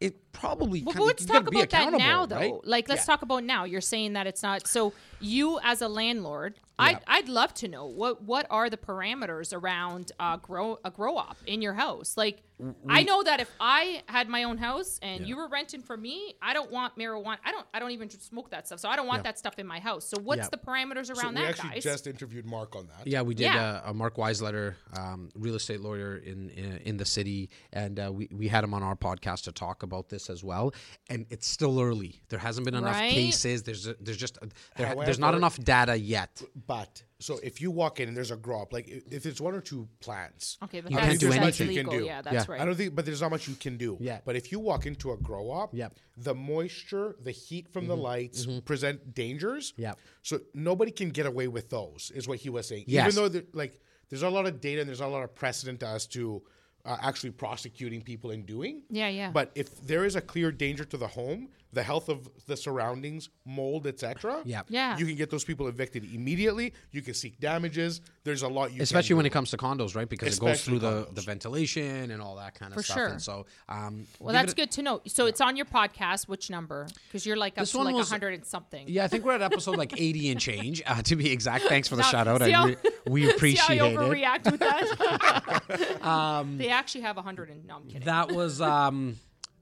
[0.00, 0.82] it probably.
[0.82, 2.36] Well, kinda, let's you talk be about that now, though.
[2.36, 2.52] right?
[2.64, 3.06] Like, let's Yeah.
[3.14, 3.64] talk about now.
[3.64, 4.66] You're saying that it's not.
[4.66, 9.56] So, you as a landlord, I'd, I'd love to know what what are the parameters
[9.56, 12.16] around uh, grow a grow op in your house.
[12.16, 12.42] Like,
[12.88, 16.34] I know that if I had my own house and you were renting for me,
[16.42, 17.38] I don't want marijuana.
[17.44, 18.80] I don't I don't even smoke that stuff.
[18.80, 19.22] So I don't want Yeah.
[19.30, 20.04] that stuff in my house.
[20.04, 20.48] So what's Yeah.
[20.50, 21.84] the parameters So around we that, actually guys?
[21.84, 23.06] just interviewed Mark on that.
[23.06, 23.80] Yeah, we did Yeah.
[23.84, 28.10] Uh, a Mark Weisleder, um, real estate lawyer in in, in the city, and uh,
[28.12, 30.74] we we had him on our podcast to talk about this this as well,
[31.08, 32.22] and it's still early.
[32.28, 33.12] There hasn't been enough Right.
[33.12, 33.62] cases.
[33.62, 34.38] There's a, there's just
[34.76, 36.42] there, there's not enough data yet.
[36.66, 39.54] But so if you walk in and there's a grow op, like if it's one
[39.54, 41.70] or two plants, Okay, but You that's, can't do that's anything.
[41.70, 42.04] You can do.
[42.04, 42.44] Yeah, that's Yeah.
[42.48, 42.60] right.
[42.60, 43.96] I don't think, but there's not much you can do.
[44.00, 44.20] Yeah.
[44.24, 45.94] But if you walk into a grow op, Yep.
[46.16, 48.02] the moisture, the heat from the mm-hmm.
[48.02, 48.60] lights mm-hmm.
[48.60, 49.72] present dangers.
[49.76, 49.94] Yeah.
[50.22, 52.84] So nobody can get away with those, is what he was saying.
[52.86, 53.12] Yes.
[53.12, 55.82] Even though there- like there's a lot of data and there's a lot of precedent
[55.82, 56.42] as to
[56.84, 58.82] uh, actually prosecuting people and doing.
[58.90, 59.30] Yeah, yeah.
[59.30, 63.28] But if there is a clear danger to the home, the health of the surroundings,
[63.44, 64.40] mold, etc.
[64.44, 64.66] Yep.
[64.68, 64.96] Yeah.
[64.96, 66.72] You can get those people evicted immediately.
[66.92, 68.00] You can seek damages.
[68.24, 69.28] There's a lot you especially can when do.
[69.28, 70.08] it comes to condos, right?
[70.08, 71.14] Because it goes through the, condos.
[71.16, 72.96] the ventilation and all that kind of For stuff.
[72.96, 73.06] sure.
[73.08, 75.02] And so, um, well, that's a- good to know.
[75.06, 76.28] So it's on your podcast.
[76.28, 76.86] Which number?
[77.08, 78.84] Because you're like up This to one like was- hundred and something.
[78.88, 81.64] Yeah, I think we're at episode like 80 and change, uh, to be exact.
[81.64, 82.40] Thanks for the Now, shout out.
[82.42, 82.76] see I how- re-
[83.08, 83.96] we See how appreciate I it.
[83.96, 86.02] overreact with that?
[86.04, 88.02] um, they actually have a hundred and no, I'm kidding.
[88.06, 89.16] That was um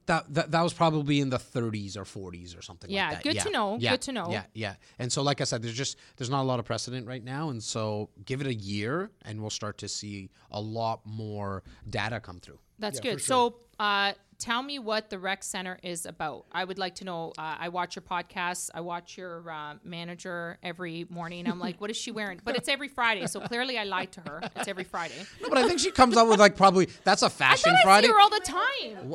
[0.06, 3.26] that, that that was probably in the 30s or 40s or something Yeah, like that.
[3.26, 4.28] Yeah, good to know, Yeah, good to know.
[4.30, 4.74] Yeah, yeah.
[4.98, 7.50] And so like I said there's just there's not a lot of precedent right now
[7.50, 12.20] and so give it a year and we'll start to see a lot more data
[12.20, 12.58] come through.
[12.78, 13.20] That's Yeah, good.
[13.20, 16.46] for So, uh, tell me what the rec center is about.
[16.50, 17.32] I would like to know.
[17.38, 18.70] Uh, I watch your podcasts.
[18.74, 21.46] I watch your uh, manager every morning.
[21.48, 22.40] I'm like, what is she wearing?
[22.42, 24.40] But it's every Friday, so clearly I lied to her.
[24.56, 25.14] It's every Friday.
[25.40, 27.82] No, but I think she comes up with like probably that's a fashion thought I
[27.84, 28.06] Friday.
[28.08, 29.14] see her all the time.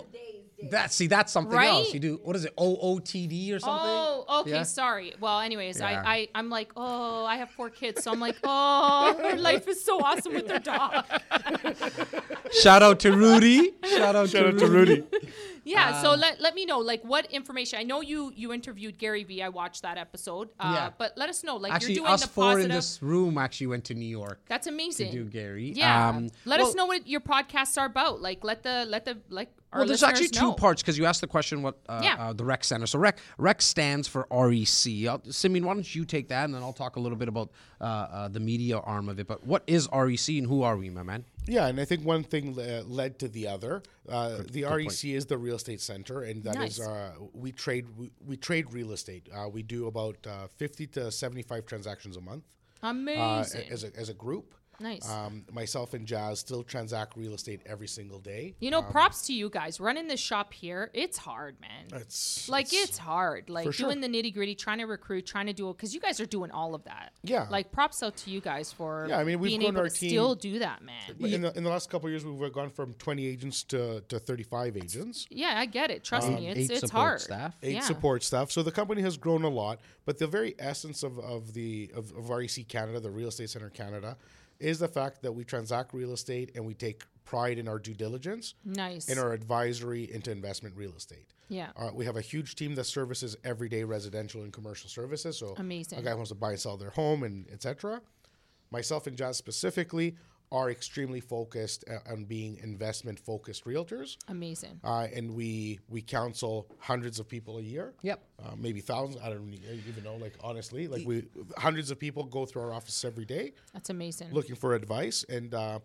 [0.71, 1.67] That see that's something Right?
[1.69, 1.93] else.
[1.93, 2.55] You do what is it?
[2.57, 3.89] OOTD or something?
[3.89, 4.49] Oh, okay.
[4.51, 4.63] Yeah.
[4.63, 5.13] Sorry.
[5.19, 6.01] Well, anyways, Yeah.
[6.03, 9.67] I, I I'm like, oh, I have four kids, so I'm like, oh, their life
[9.67, 11.05] is so awesome with their dog.
[12.51, 13.73] Shout out to Rudy.
[13.85, 15.03] Shout out Shout to out to Rudy.
[15.67, 16.01] Yeah.
[16.01, 17.79] so let, let me know like what information.
[17.79, 19.41] I know you you interviewed Gary Vee.
[19.43, 20.49] I watched that episode.
[20.59, 20.89] Uh, Yeah.
[20.97, 22.71] But let us know like Actually, you're doing us the four positive.
[22.71, 25.11] in this room actually went to New York That's amazing.
[25.11, 25.71] to do Gary.
[25.75, 26.09] Yeah.
[26.09, 28.21] Um, let well- us know what your podcasts are about.
[28.21, 30.53] Like let the let the like our Well, there's actually two know.
[30.53, 32.15] parts because you asked the question what uh, Yeah.
[32.17, 32.87] uh, the rec center.
[32.87, 35.07] So rec rec stands for REC.
[35.09, 37.51] I'll, Simeon, why don't you take that and then I'll talk a little bit about
[37.81, 39.27] uh, uh, the media arm of it.
[39.27, 41.25] But what is REC and who are we, my man?
[41.47, 43.81] Yeah, and I think one thing uh, led to the other.
[44.07, 46.87] Uh, the REC is the real estate center, and that is Nice.
[46.87, 49.29] uh, we trade we, we trade real estate.
[49.33, 52.43] Uh, we do about uh, fifty to seventy five transactions a month
[52.83, 53.71] uh, Amazing.
[53.71, 54.53] as a as a group.
[54.79, 55.09] Nice.
[55.09, 58.55] Um, myself and Jazz still transact real estate every single day.
[58.59, 60.89] you know, props to you guys running this shop here.
[60.93, 62.01] It's hard, man.
[62.01, 63.49] It's like it's, hard.
[63.49, 63.87] Like for sure.
[63.87, 66.25] doing the nitty gritty, trying to recruit, trying to do it because you guys are
[66.25, 67.13] doing all of that.
[67.23, 67.47] Yeah.
[67.49, 69.89] Like props out to you guys for Yeah, I mean, we've being grown able our
[69.89, 70.95] to team- still do that, man.
[71.19, 74.19] in the, in the last couple of years, we've gone from twenty agents to, to
[74.19, 75.27] thirty five agents.
[75.29, 76.03] Yeah, I get it.
[76.03, 77.21] Trust me, it's eight it's support hard.
[77.21, 77.55] staff.
[77.63, 77.81] eight yeah.
[77.81, 78.51] support staff.
[78.51, 82.11] So the company has grown a lot, but the very essence of, of the of,
[82.17, 84.17] of REC Canada, the Real Estate Center Canada,
[84.59, 87.93] is the fact that we transact real estate and we take pride in our due
[87.93, 89.09] diligence Nice.
[89.09, 91.33] in our advisory into investment real estate.
[91.49, 91.69] Yeah.
[91.75, 95.37] Uh, we have a huge team that services everyday residential and commercial services.
[95.37, 95.99] So Amazing.
[95.99, 98.01] a guy wants to buy and sell their home and etc.
[98.71, 100.15] Myself and Jazz specifically
[100.51, 104.79] are extremely focused on being investment focused realtors Amazing.
[104.83, 107.93] uh, and we we counsel hundreds of people a year.
[108.01, 108.19] Yep.
[108.45, 109.17] uh, maybe thousands.
[109.21, 110.15] I don't even know.
[110.15, 111.25] Like honestly, like we
[111.57, 114.29] hundreds of people go through our office every day That's amazing.
[114.31, 115.25] looking for advice.
[115.27, 115.79] And uh,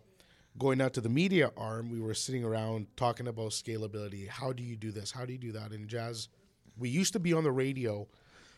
[0.57, 4.29] going out to the media arm, we were sitting around talking about scalability.
[4.29, 5.11] How do you do this?
[5.11, 5.71] How do you do that?
[5.71, 6.29] And Jazz,
[6.77, 8.07] we used to be on the radio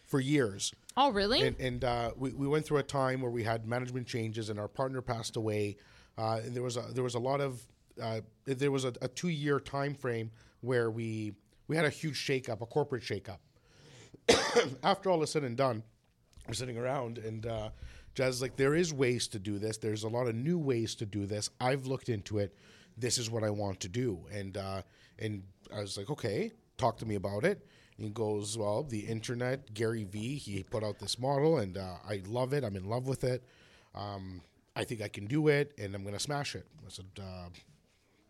[0.06, 0.72] for years.
[0.98, 1.41] oh, really?
[1.41, 4.60] And, and uh, we, we went through a time where we had management changes, and
[4.60, 5.78] our partner passed away.
[6.17, 7.62] Uh, there was a there was a lot of
[8.01, 11.34] uh, there was a, a two year time frame where we
[11.67, 13.39] we had a huge shakeup, a corporate shakeup.
[14.84, 15.84] After all is said and done,
[16.47, 17.69] we're sitting around, and uh,
[18.13, 19.78] Jazz is like, there is ways to do this.
[19.78, 21.49] There's a lot of new ways to do this.
[21.60, 22.56] I've looked into it.
[22.97, 24.82] This is what I want to do, and uh,
[25.19, 25.43] and
[25.75, 27.65] I was like, okay, talk to me about it.
[27.97, 32.21] He goes, well, the internet, Gary Vee, he put out this model, and uh, I
[32.28, 32.63] love it.
[32.63, 33.43] I'm in love with it.
[33.93, 34.41] Um,
[34.76, 36.66] I think I can do it, and I'm gonna smash it.
[36.86, 37.48] I said, uh,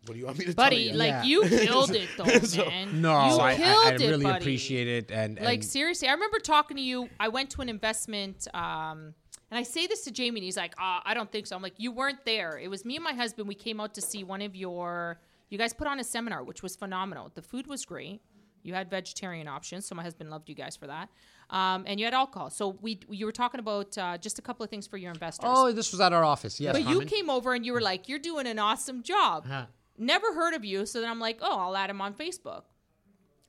[0.06, 0.90] what do you want me to buddy, tell you?
[0.92, 1.22] Buddy, like Yeah.
[1.24, 2.24] you killed it though,
[2.68, 3.00] man.
[3.02, 4.38] No, you I, I, killed I it, really buddy.
[4.38, 5.10] appreciate it.
[5.10, 7.08] And, Like and seriously, I remember talking to you.
[7.18, 9.14] I went to an investment, um,
[9.50, 11.62] and I say this to Jamie, and he's like, uh, "I don't think so." I'm
[11.62, 12.58] like, "You weren't there.
[12.58, 13.48] It was me and my husband.
[13.48, 15.20] We came out to see one of your.
[15.50, 17.30] You guys put on a seminar, which was phenomenal.
[17.34, 18.20] The food was great.
[18.64, 21.08] You had vegetarian options, so my husband loved you guys for that.
[21.48, 22.50] Um, and you had alcohol.
[22.50, 25.48] So we you were talking about uh, just a couple of things for your investors.
[25.52, 26.58] oh, this was at our office.
[26.60, 29.66] Yes, But you came over and you were like, "You're doing an awesome job." Uh-huh.
[29.98, 32.62] Never heard of you, so then I'm like, "Oh, I'll add him on Facebook."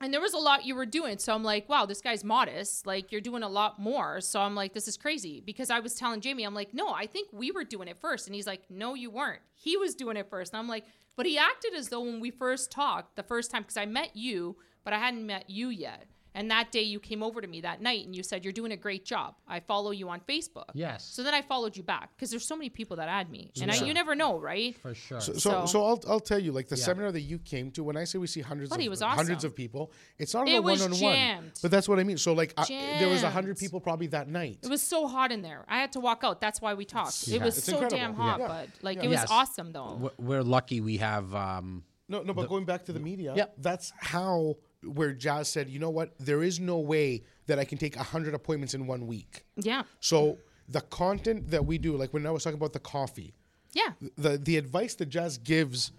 [0.00, 2.86] And there was a lot you were doing, so I'm like, "Wow, this guy's modest.
[2.86, 5.94] Like you're doing a lot more." So I'm like, "This is crazy." Because I was
[5.94, 8.28] telling Jamie, I'm like, "No, I think we were doing it first.
[8.28, 9.42] and he's like, "No, you weren't.
[9.54, 10.52] He was doing it first.
[10.52, 10.84] And I'm like,
[11.16, 14.14] "But he acted as though when we first talked the first time, because I met
[14.14, 16.06] you." but I hadn't met you yet.
[16.34, 18.72] And that day you came over to me that night and you said, You're doing
[18.72, 19.34] a great job.
[19.48, 20.64] I follow you on Facebook.
[20.74, 21.04] Yes.
[21.04, 23.50] So then I followed you back because there's so many people that add me.
[23.60, 24.76] And I, you never know, right?
[24.78, 25.20] For sure.
[25.20, 27.82] So, so, So- so I'll, I'll tell you, like the seminar that you came to,
[27.82, 30.46] when I say we see hundreds Buddy, of it was hundreds of people, it's not
[30.48, 30.98] It a one on one.
[30.98, 31.52] jammed.
[31.62, 32.18] But that's what I mean.
[32.18, 32.64] So like I,
[32.98, 34.58] there was a hundred people probably that night.
[34.62, 35.64] It was so hot in there.
[35.68, 36.40] I had to walk out.
[36.40, 37.26] That's why we talked.
[37.28, 37.96] It was It's so incredible.
[37.98, 38.48] damn hot, Yeah.
[38.48, 38.72] bud.
[38.82, 39.04] Like Yeah.
[39.04, 39.30] it was Yes.
[39.30, 40.12] awesome though.
[40.18, 41.34] We're lucky we have.
[41.34, 43.54] Um, No, no, but going back to the media, Yep.
[43.58, 47.78] that's how where Jazz said, you know what, there is no way that I can
[47.78, 49.44] take hundred appointments in one week.
[49.56, 49.82] Yeah.
[50.00, 50.38] So
[50.68, 53.34] the content that we do, like when I was talking about the coffee,
[53.74, 53.92] Yeah.
[54.16, 55.92] the the advice that Jazz gives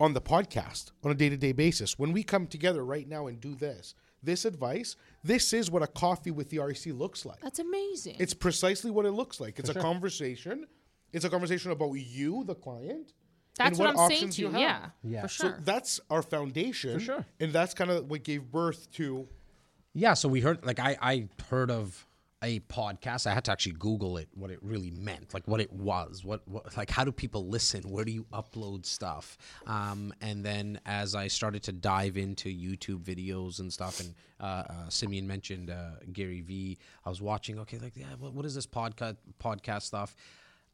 [0.00, 3.26] on the podcast on a day to day basis, when we come together right now
[3.28, 7.40] and do this, this advice, this is what a coffee with the REC looks like.
[7.40, 8.16] That's amazing.
[8.18, 9.58] It's precisely what it looks like.
[9.58, 10.66] It's a conversation.
[11.12, 13.12] It's a conversation about you, the client.
[13.56, 14.58] That's what, what I'm saying to you you.
[14.58, 14.86] Yeah.
[15.02, 15.22] Yeah.
[15.22, 15.60] For So sure.
[15.64, 16.94] that's our foundation.
[16.98, 17.26] For sure.
[17.40, 19.28] And that's kind of what gave birth to
[19.94, 22.06] Yeah, so we heard like I I heard of
[22.42, 23.26] a podcast.
[23.26, 26.46] I had to actually Google it, what it really meant, like what it was, what,
[26.46, 27.82] what like how do people listen?
[27.90, 29.38] Where do you upload stuff?
[29.66, 34.44] Um, and then as I started to dive into YouTube videos and stuff, and uh,
[34.44, 36.76] uh, Simeon mentioned uh, Gary V.
[37.06, 37.58] I was watching.
[37.60, 40.14] Okay, like yeah, what, what is this podcast podcast stuff?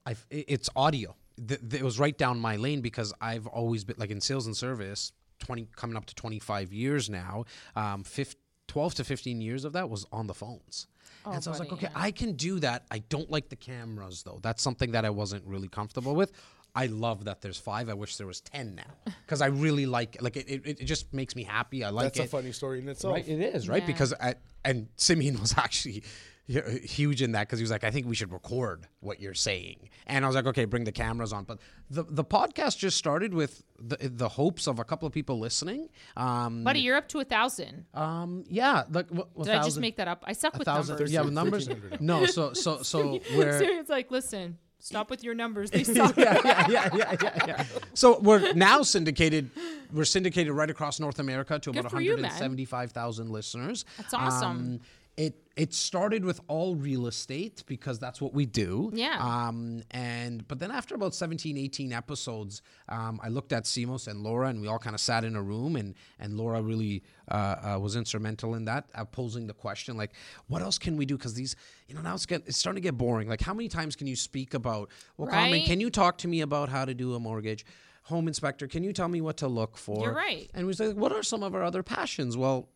[0.05, 1.15] I it's audio.
[1.37, 4.47] Th- th- it was right down my lane because I've always been like in sales
[4.47, 5.13] and service.
[5.41, 9.91] 20 coming up to 25 years now um 15, 12 to 15 years of that
[9.91, 10.87] was on the phones.
[11.27, 12.85] And so i was like buddy, okay i can do that.
[12.93, 14.39] I don't like the cameras though.
[14.41, 16.31] That's something that i wasn't really comfortable with.
[16.75, 17.91] I love that there's five.
[17.91, 18.95] I wish there was 10 now
[19.27, 21.83] because i really like like it, it, it just makes me happy.
[21.83, 22.27] I like that's it.
[22.27, 23.15] a funny story in itself.
[23.15, 23.83] Right, it is right?
[23.83, 23.87] Yeah.
[23.87, 26.03] because I, and Simeon was actually hu-
[26.47, 29.89] huge in that because he was like, I think we should record what you're saying,
[30.07, 31.45] and I was like, okay, bring the cameras on.
[31.45, 31.59] But
[31.91, 35.89] the the podcast just started with the the hopes of a couple of people listening.
[36.17, 37.87] Um, Buddy, you're up to a thousand.
[37.95, 40.25] um, yeah, like w- a Did I just make that up?
[40.27, 41.13] I suck with thousand, numbers.
[41.13, 41.69] yeah, with numbers.
[42.01, 45.71] No, so so so we're Sirian's like, listen, stop with your numbers.
[45.71, 46.17] They suck.
[46.17, 47.65] yeah, yeah, yeah, yeah, yeah, yeah.
[47.95, 49.51] So we're now syndicated.
[49.93, 52.23] We're syndicated right across North America to about for you, man.
[52.23, 53.85] 175,000 listeners.
[53.99, 54.51] That's awesome.
[54.51, 54.81] Um,
[55.17, 58.91] it it started with all real estate because that's what we do.
[58.95, 59.19] Yeah.
[59.21, 64.23] Um, and but then after about 17, 18 episodes, um, I looked at Simos and
[64.23, 67.35] Laura, and we all kind of sat in a room, and and Laura really uh,
[67.75, 70.13] uh, was instrumental in that, uh, posing the question like,
[70.47, 71.19] what else can we do?
[71.19, 71.55] Because these,
[71.87, 73.29] you know, now it's get it's starting to get boring.
[73.29, 74.89] Like, how many times can you speak about?
[75.19, 77.67] Well, Carmen, can you talk to me about how to do a mortgage?
[78.07, 80.03] Home inspector, can you tell me what to look for?
[80.03, 80.51] You're right.
[80.55, 82.37] And we said, what are some of our other passions?
[82.37, 82.69] Well,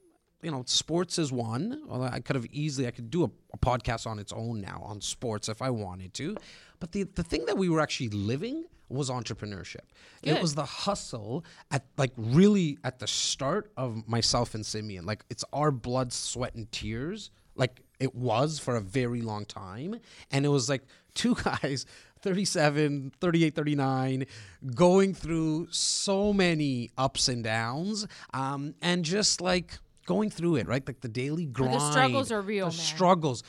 [0.43, 1.83] you know, sports is one.
[1.87, 4.83] Well, I could have easily, I could do a, a podcast on its own now
[4.85, 6.37] on sports if I wanted to.
[6.79, 9.81] But the, the thing that we were actually living was entrepreneurship.
[10.23, 15.07] It was the hustle at like really at the start of myself and Simeon.
[15.07, 17.31] Like it's our blood, sweat, and tears.
[17.57, 19.99] Like it was for a very long time.
[20.31, 20.83] And it was like
[21.15, 21.87] two guys
[22.21, 24.27] 37 38 39
[24.75, 30.87] going through so many ups and downs um, and just like going through it right?
[30.87, 32.85] Like the daily grind The struggles are real, the man.
[32.85, 33.43] struggles.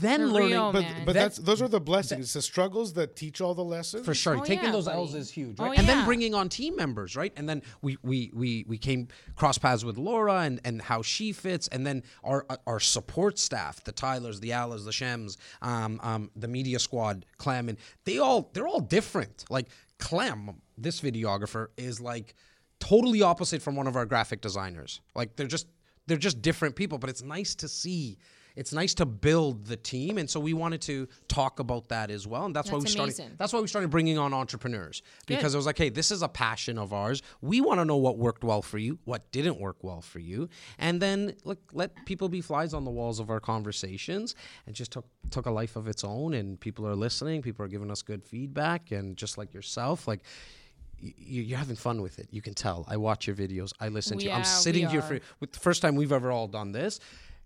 [0.00, 1.06] Then They're learning real, But man.
[1.06, 2.24] but that's those are the blessings.
[2.24, 4.04] It's the struggles that teach all the lessons.
[4.04, 4.36] for sure.
[4.38, 5.78] Oh, taking yeah, those L's is huge Oh, right?
[5.78, 7.32] And then bringing on team members right?
[7.36, 11.32] And then we we we we came cross paths with Laura and and how she
[11.32, 11.68] fits.
[11.68, 16.48] And then our our support staff the Tylers the Alas the Shems um, um the
[16.48, 19.44] media squad Clem and they all they're all different.
[19.50, 19.68] Like
[19.98, 22.34] Clem this videographer is like
[22.80, 25.00] totally opposite from one of our graphic designers.
[25.14, 25.66] Like they're just
[26.08, 28.18] they're just different people but it's nice to see
[28.56, 32.26] it's nice to build the team and so we wanted to talk about that as
[32.26, 35.52] well and that's, why we That's started that's why we started bringing on entrepreneurs because
[35.52, 35.54] Good.
[35.54, 37.22] it was like, hey, this is a passion of ours.
[37.40, 40.48] We want to know what worked well for you, what didn't work well for you,
[40.78, 44.34] and then look, let people be flies on the walls of our conversations.
[44.66, 46.34] And just took took a life of its own.
[46.34, 47.42] And people are listening.
[47.42, 48.90] People are giving us good feedback.
[48.90, 50.22] And just like yourself, like.
[51.02, 52.28] Y- y- You're having fun with it.
[52.30, 52.84] You can tell.
[52.88, 53.72] I watch your videos.
[53.80, 54.30] I listen to you.
[54.30, 57.00] I'm sitting here for with the first time we've ever all done this.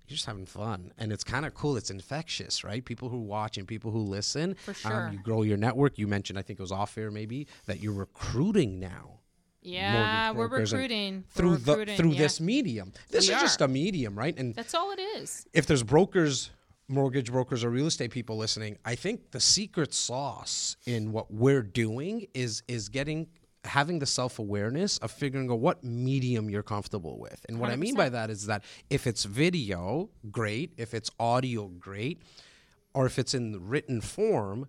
[0.09, 1.77] You're just having fun, and it's kind of cool.
[1.77, 2.85] It's infectious, right?
[2.85, 4.55] People who watch and people who listen.
[4.57, 5.07] For sure.
[5.07, 5.97] Um, you grow your network.
[5.97, 9.21] You mentioned, I think it was off air, maybe that you're recruiting now
[9.63, 12.19] Yeah, we're recruiting through We're the through yeah.
[12.19, 12.93] this medium.
[13.11, 14.37] This We is just a medium, right?
[14.37, 15.47] And That's all it is.
[15.53, 16.51] if there's brokers,
[16.89, 21.63] mortgage brokers, or real estate people listening, I think the secret sauce in what we're
[21.63, 23.29] doing is is getting
[23.65, 27.45] having the self-awareness of figuring out what medium you're comfortable with.
[27.49, 31.69] And what I mean by that is that if it's video, great, if it's audio,
[31.69, 32.23] great,
[32.95, 34.69] or if it's in written form,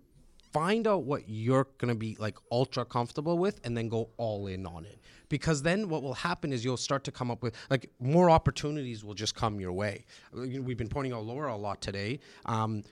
[0.52, 4.64] find out what you're gonna be like ultra comfortable with, and then go all in
[4.64, 5.00] on it.
[5.28, 9.04] Because then what will happen is you'll start to come up with like more opportunities
[9.04, 10.04] will just come your way.
[10.32, 12.20] We've been pointing out Laura a lot today.
[12.46, 12.84] Um,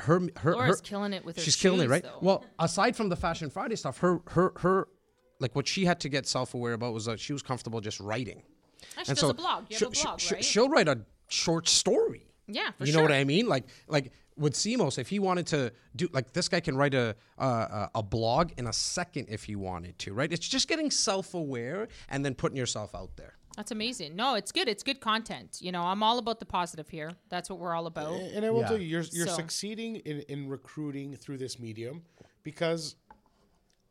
[0.00, 2.02] her, her, Laura's her- killing it with her She's killing it, right?
[2.02, 2.18] though.
[2.20, 4.88] Well, aside from the Fashion Friday stuff, her, her, her,
[5.44, 8.40] like what she had to get self-aware about was that she was comfortable just writing.
[8.98, 9.64] Ah, she does a blog.
[9.68, 10.44] You have a she'll- blog, she'll- right?
[10.44, 12.24] She'll write a short story.
[12.46, 12.86] Yeah, for sure.
[12.86, 13.00] you sure.
[13.02, 13.46] know what I mean?
[13.54, 13.64] Like,
[13.96, 17.06] like with Simos, if he wanted to do, like, this guy can write a
[17.38, 20.30] a, a a blog in a second if he wanted to, right?
[20.32, 23.34] It's just getting self-aware and then putting yourself out there.
[23.56, 24.16] That's amazing.
[24.16, 24.68] No, it's good.
[24.68, 25.50] It's good content.
[25.60, 27.12] You know, I'm all about the positive here.
[27.28, 28.12] That's what we're all about.
[28.34, 28.68] And I will Yeah.
[28.68, 32.02] tell you, you're, you're So- succeeding in, in recruiting through this medium
[32.42, 32.96] because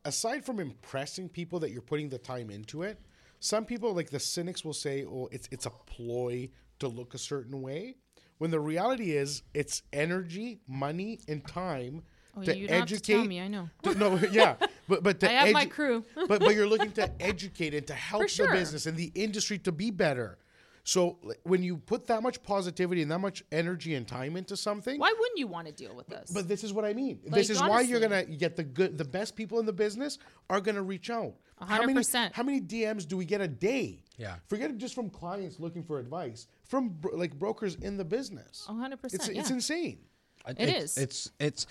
[0.04, 2.98] aside from impressing people that you're putting the time into it,
[3.40, 6.48] some people, like the cynics, will say, oh, it's, it's a ploy
[6.78, 7.96] to look a certain way.
[8.38, 12.02] When the reality is, it's energy, money, and time
[12.36, 13.26] Oh, to you don't have to educate.
[13.28, 13.68] me, I know.
[13.84, 14.56] to- no, yeah,
[14.88, 16.04] but but to I have my crew.
[16.16, 18.48] but but you're looking to educate and to help sure.
[18.48, 20.38] the business and the industry to be better.
[20.86, 24.98] So when you put that much positivity and that much energy and time into something,
[25.00, 26.30] Why wouldn't you want to deal with this?
[26.30, 27.20] but this is what I mean.
[27.24, 30.18] Like, this is why you're gonna get the good, the best people in the business
[30.50, 31.34] are gonna reach out.
[31.58, 32.32] How many, 100%.
[32.32, 34.02] how many DMs do we get a day?
[34.18, 34.36] Yeah.
[34.48, 38.66] Forget it just from clients looking for advice, from bro- like brokers in the business.
[38.68, 40.00] 100%, It's, it's insane.
[40.46, 40.98] It it's, is.
[40.98, 41.66] It's it's.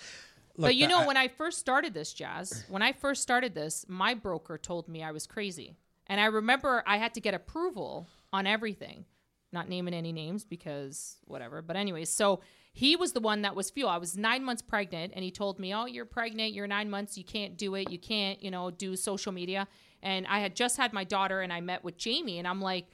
[0.58, 3.84] but you know, I- when I first started this, Jazz, when I first started this,
[3.86, 5.76] my broker told me I was crazy.
[6.08, 9.04] And I remember I had to get approval on everything.
[9.52, 11.62] Not naming any names because whatever.
[11.62, 12.40] But, anyways, so
[12.72, 13.88] he was the one that was fuel.
[13.88, 16.52] I was nine months pregnant, and he told me, Oh, you're pregnant.
[16.52, 17.16] You're nine months.
[17.16, 17.88] You can't do it.
[17.88, 19.68] You can't, you know, do social media.
[20.02, 22.88] And I had just had my daughter, and I met with Jamie, and I'm like,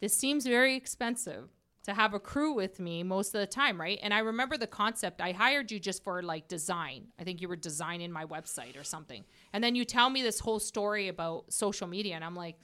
[0.00, 1.48] This seems very expensive
[1.82, 3.98] to have a crew with me most of the time, right?
[4.00, 5.20] And I remember the concept.
[5.20, 7.08] I hired you just for like design.
[7.18, 9.22] I think you were designing my website or something.
[9.52, 12.56] And then you tell me this whole story about social media, and I'm like,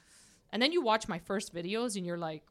[0.53, 2.43] and then you watch my first videos, and you're like,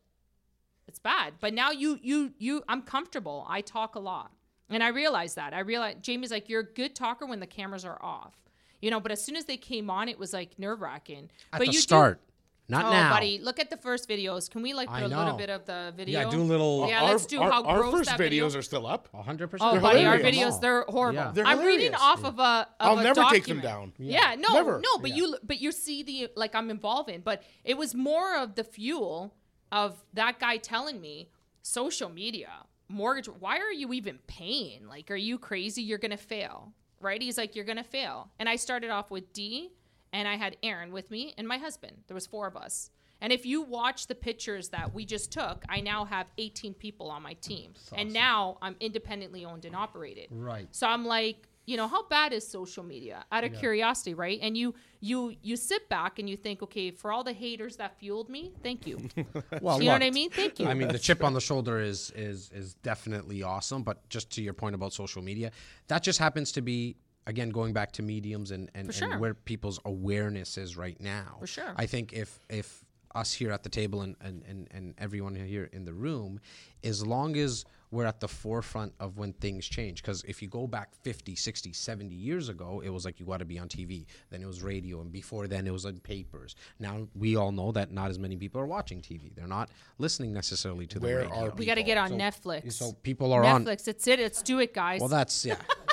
[0.87, 1.33] it's bad.
[1.39, 3.45] But now you you you I'm comfortable.
[3.49, 4.31] I talk a lot.
[4.71, 5.53] And I realized that.
[5.53, 8.35] I realized Jamie's like, you're a good talker when the cameras are off.
[8.81, 11.29] You know, but as soon as they came on, it was like nerve wracking.
[11.51, 12.21] at But the you do- start,
[12.69, 13.09] not oh, now.
[13.11, 14.49] buddy, look at the first videos.
[14.49, 16.19] Can we like I put a little bit of the video?
[16.21, 16.87] Yeah, do a little.
[16.87, 19.09] Yeah, our, let's do our, how our gross first that videos video- are still up.
[19.13, 19.81] hundred Oh, percent.
[19.81, 20.55] buddy, our hilarious.
[20.55, 21.19] videos, they're horrible.
[21.19, 21.31] Yeah.
[21.33, 22.01] They're I'm reading hilarious.
[22.01, 23.97] off of a of I'll a never take them document.
[23.97, 24.07] down.
[24.07, 24.79] Yeah, no, Never.
[24.79, 28.37] no, but you but you see the like I'm involved in, but it was more
[28.37, 29.33] of the fuel
[29.71, 31.29] of that guy telling me
[31.61, 32.49] social media,
[32.87, 34.87] mortgage, why are you even paying?
[34.87, 35.81] Like are you crazy?
[35.81, 36.73] You're going to fail.
[37.01, 37.21] Right?
[37.21, 38.29] He's like you're going to fail.
[38.39, 39.71] And I started off with D
[40.13, 41.97] and I had Aaron with me and my husband.
[42.07, 42.91] There was four of us.
[43.21, 47.09] And if you watch the pictures that we just took, I now have 18 people
[47.11, 47.73] on my team.
[47.93, 50.27] And now I'm independently owned and operated.
[50.31, 50.67] Right.
[50.71, 53.25] So I'm like, you know, how bad is social media?
[53.31, 54.39] Out of curiosity, right?
[54.41, 57.99] And you you you sit back and you think, okay, for all the haters that
[57.99, 58.97] fueled me, thank you.
[59.61, 60.31] Well, you know what I mean?
[60.31, 60.67] Thank you.
[60.67, 63.83] I mean, the chip on the shoulder is is is definitely awesome.
[63.83, 65.51] But just to your point about social media,
[65.89, 66.95] that just happens to be
[67.29, 69.11] again going back to mediums and and, sure.
[69.11, 71.37] and where people's awareness is right now.
[71.39, 71.73] For sure.
[71.77, 72.83] I think if if
[73.15, 76.39] us here at the table and, and, and, and everyone here in the room,
[76.83, 80.01] as long as we're at the forefront of when things change.
[80.01, 83.37] Because if you go back 50, 60, 70 years ago, it was like you got
[83.37, 84.05] to be on TV.
[84.29, 85.01] Then it was radio.
[85.01, 86.55] And before then, it was in papers.
[86.79, 89.33] Now we all know that not as many people are watching TV.
[89.35, 91.33] They're not listening necessarily to the radio.
[91.33, 92.73] are we got to get on So- Netflix.
[92.73, 93.65] So people are on.
[93.65, 94.19] Netflix, it's it.
[94.19, 94.99] Let's do it, guys.
[94.99, 95.55] Well, that's yeah.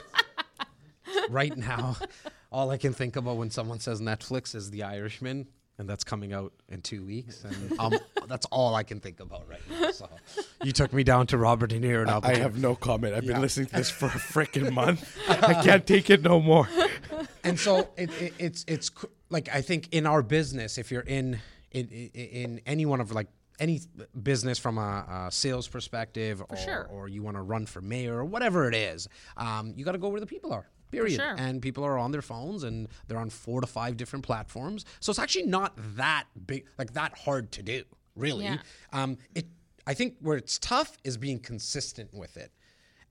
[1.31, 1.97] right now,
[2.53, 5.47] all I can think about when someone says Netflix is The Irishman,
[5.79, 7.95] and that's coming out in two weeks, and um,
[8.29, 9.91] that's all I can think about right now.
[9.91, 10.09] So,
[10.63, 12.07] you took me down to Robert De Niro.
[12.07, 13.15] Now, I have no comment.
[13.15, 13.33] I've Yeah.
[13.35, 15.17] been listening to this for a freaking month.
[15.29, 16.69] I can't take it no more.
[17.45, 21.03] and so it, it, it's it's cr- like I think in our business, if you're
[21.03, 21.39] in
[21.73, 23.81] in in, in any one of like any
[24.23, 26.87] business from a, a sales perspective, or, sure.
[26.91, 29.09] or you want to run for mayor or whatever it is,
[29.39, 30.69] um, you got to go where the people are.
[30.91, 31.17] Period.
[31.21, 31.35] sure.
[31.37, 34.85] And people are on their phones and they're on four to five different platforms.
[35.01, 37.85] So it's actually not that big, like that hard to do,
[38.15, 38.45] really.
[38.45, 38.59] Yeah.
[38.93, 39.47] Um, it.
[39.87, 42.51] I think where it's tough is being consistent with it.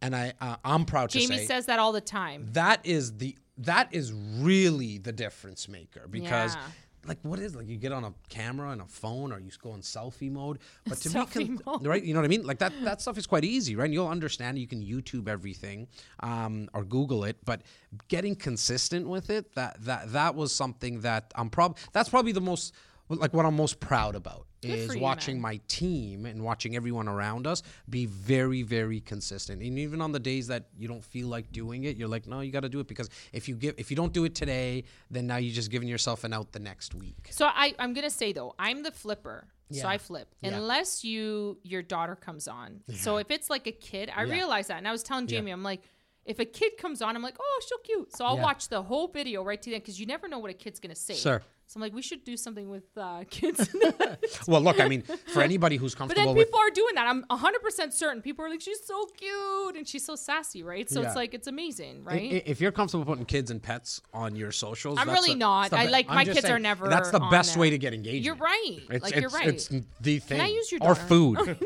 [0.01, 1.25] And I, uh, I'm proud to say.
[1.25, 2.49] Jamie say says that all the time.
[2.51, 6.61] that is the that is really the difference maker because Yeah.
[7.07, 9.73] Like what is like you get on a camera and a phone or you go
[9.73, 10.59] in selfie mode?
[10.87, 11.85] But to Selfie me mode.
[11.91, 12.03] right?
[12.03, 12.45] You know what i mean?
[12.45, 13.85] Like that that stuff is quite easy right?
[13.85, 15.87] And you'll understand you can youtube everything
[16.21, 17.61] um, or google it but
[18.07, 22.41] getting consistent with it that that that was something that i'm prob that's probably the
[22.41, 22.73] most
[23.09, 25.41] like what i'm most proud about is you, watching man.
[25.41, 29.61] my team and watching everyone around us be very, very consistent.
[29.61, 32.41] And even on the days that you don't feel like doing it, you're like, no,
[32.41, 34.83] you got to do it because if you give, if you don't do it today,
[35.09, 37.27] then now you're just giving yourself an out the next week.
[37.31, 39.47] So I, I'm gonna say though, I'm the flipper.
[39.71, 40.51] So I flip Yeah.
[40.55, 42.81] unless you your daughter comes on.
[42.93, 45.63] So if it's like a kid, I realize that, and I was telling Jamie, I'm
[45.63, 45.81] like,
[46.23, 48.15] if a kid comes on, I'm like, oh, so cute.
[48.15, 48.43] So I'll Yeah.
[48.43, 50.79] watch the whole video right to the end because you never know what a kid's
[50.79, 51.15] gonna say.
[51.15, 51.41] Sure.
[51.67, 53.69] So I'm like, we should do something with uh, kids.
[54.47, 55.01] Well, look, I mean,
[55.33, 57.07] for anybody who's comfortable, But comfortable then with people are doing that.
[57.07, 58.21] I'm 100% certain.
[58.21, 60.87] People are like, she's so cute and she's so sassy, right?
[60.89, 61.07] So Yeah.
[61.07, 62.21] it's like, it's amazing, right?
[62.21, 65.39] i- If you're comfortable putting kids and pets on your socials, I'm that's really the-
[65.39, 65.73] not.
[65.73, 67.93] I like- I'm my just kids are never That's the on best way to get
[67.93, 68.25] engaged.
[68.25, 68.79] You're right.
[68.89, 69.47] It's, like, it's, you're right.
[69.47, 69.67] It's
[70.01, 70.37] the thing.
[70.37, 71.37] Can I use your or food?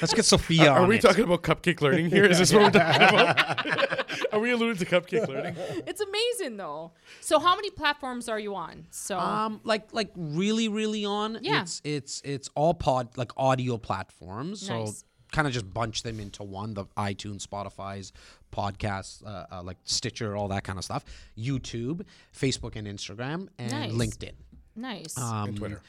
[0.00, 1.02] Let's get Sophia Are on we it.
[1.02, 2.24] talking about cupcake learning here?
[2.24, 4.32] Is this what we're talking about?
[4.32, 5.56] are we alluding to cupcake learning?
[5.86, 6.92] it's amazing though.
[7.20, 8.86] So how many platforms are you on?
[8.90, 11.38] So Um, like like really, really on.
[11.42, 11.62] Yeah.
[11.62, 14.60] It's it's it's all pod like audio platforms.
[14.66, 15.04] So Nice.
[15.32, 18.12] kind of just bunch them into one: the iTunes, Spotify's,
[18.52, 21.04] podcasts, uh, uh, like Stitcher, all that kind of stuff.
[21.38, 22.02] YouTube,
[22.34, 23.92] Facebook, and Instagram, and Nice.
[23.92, 24.32] LinkedIn.
[24.74, 25.16] nice.
[25.18, 25.82] Um, And Twitter.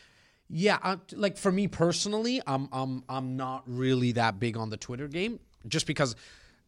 [0.49, 4.78] Yeah, uh, like for me personally, I'm I'm I'm not really that big on the
[4.78, 6.15] Twitter game, just because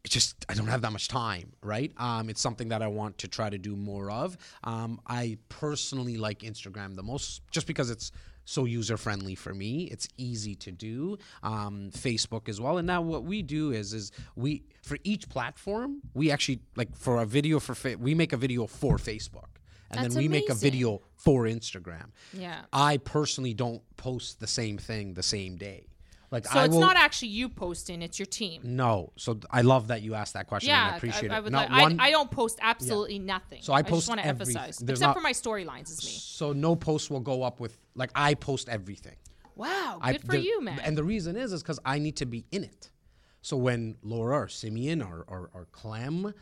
[0.04, 1.92] it just I don't have that much time, right?
[1.98, 4.38] Um, it's something that I want to try to do more of.
[4.64, 8.12] Um, I personally like Instagram the most, just because it's
[8.46, 9.84] so user friendly for me.
[9.92, 11.18] It's easy to do.
[11.44, 12.78] Um, Facebook as well.
[12.78, 17.22] And now what we do is is we for each platform we actually like for
[17.22, 19.60] a video for fa- we make a video for Facebook.
[19.92, 22.12] And That's then we make a video for Instagram.
[22.34, 22.62] Yeah.
[22.72, 25.89] I personally don't post the same thing the same day.
[26.32, 28.62] Like so I it's will, not actually you posting; it's your team.
[28.64, 29.12] no.
[29.16, 30.70] So I love that you asked that question.
[30.70, 31.44] Yeah, I appreciate I, it.
[31.44, 33.62] would Not like, one- I, I don't post absolutely nothing.
[33.64, 34.58] So I just post want to everything.
[34.58, 36.12] emphasize, There's except not- for my storylines is me.
[36.12, 39.16] so no post will go up with like I post everything.
[39.56, 40.80] Wow, I- good for the- you, man.
[40.84, 42.92] And the reason is is because I need to be in it.
[43.42, 46.34] So when Laura or Simeon or or, or Clem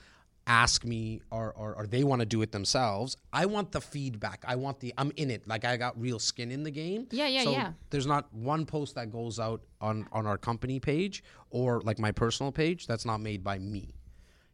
[0.47, 4.43] ask me or, or or they want to do it themselves, I want the feedback.
[4.47, 5.47] I want the I'm in it.
[5.47, 7.07] Like I got real skin in the game.
[7.11, 7.71] Yeah, yeah, so yeah.
[7.89, 12.11] There's not one post that goes out on on our company page or like my
[12.11, 13.93] personal page that's not made by me.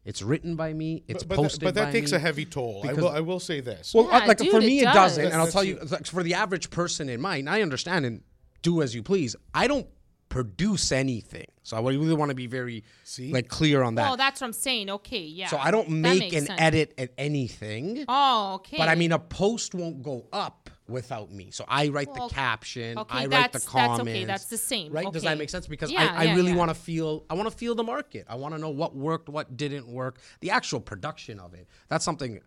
[0.06, 1.04] It's written by me.
[1.08, 2.18] It's But, posted that, but that by takes me.
[2.18, 2.84] a heavy toll.
[2.86, 3.08] I will.
[3.10, 3.94] I will say this.
[3.94, 4.96] Well, Yeah, like dude, for me, it does.
[4.96, 8.22] doesn't, and I'll tell you, like, for the average person in mind, I understand and
[8.64, 9.36] do as you please.
[9.54, 9.88] I don't
[10.34, 13.32] produce anything, so I really want to be very See?
[13.32, 14.12] like clear on that.
[14.12, 14.90] Oh, that's what I'm saying.
[14.90, 15.48] Okay, yeah.
[15.48, 16.60] so I don't make makes an sense.
[16.62, 18.78] edit at anything, Oh, okay.
[18.78, 21.52] but I mean, a post won't go up without me.
[21.52, 24.58] So I write Well, the caption, okay, I write the that's- that's okay, that's the
[24.58, 25.12] same, right?
[25.14, 25.68] Does that make sense?
[25.68, 26.58] Because Yeah, I, I yeah, really yeah.
[26.58, 28.26] want to feel, I want to feel the market.
[28.28, 31.68] I want to know what worked, what didn't work, the actual production of it.
[31.90, 32.42] That's something.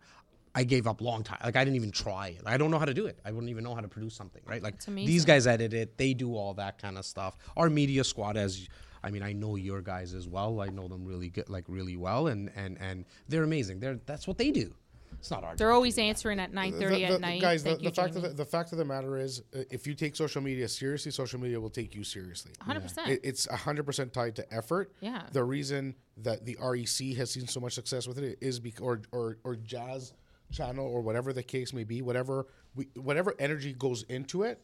[0.57, 1.39] I gave up long time.
[1.45, 2.41] Like I didn't even try it.
[2.47, 3.19] I don't know how to do it.
[3.27, 4.63] I wouldn't even know how to produce something, right?
[4.63, 5.99] Like these guys edit it.
[5.99, 7.37] They do all that kind of stuff.
[7.59, 8.67] Our media squad, as
[9.05, 10.61] I mean, I know your guys as well.
[10.63, 13.81] I know them really good, like really well, and and and they're amazing.
[13.81, 14.73] They're that's what they do.
[15.19, 15.57] It's not our.
[15.57, 17.41] They're always answering at 9:30 The- the- at night.
[17.43, 18.29] Guys, the, Thank the you, fact of Jamie.
[18.29, 21.39] the, the fact of the matter is, uh, if you take social media seriously, social
[21.41, 22.53] media will take you seriously.
[22.67, 23.09] 100%.
[23.09, 24.93] It, it's hundred percent tied to effort.
[25.01, 25.23] Yeah.
[25.33, 29.03] The reason that the REC has seen so much success with it is because, or,
[29.13, 30.13] or or Jazz
[30.53, 34.61] Channel or whatever the case may be, whatever we, whatever energy goes into it,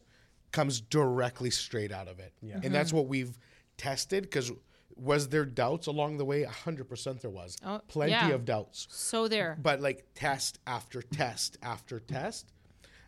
[0.51, 2.33] comes directly straight out of it.
[2.41, 2.59] Yeah.
[2.63, 3.37] And that's what we've
[3.77, 4.23] tested.
[4.23, 4.51] Because
[4.95, 6.43] was there doubts along the way?
[6.43, 7.57] hundred percent there was.
[7.65, 8.29] Oh, Plenty yeah.
[8.29, 9.57] of doubts so there.
[9.61, 12.51] but like test after test after test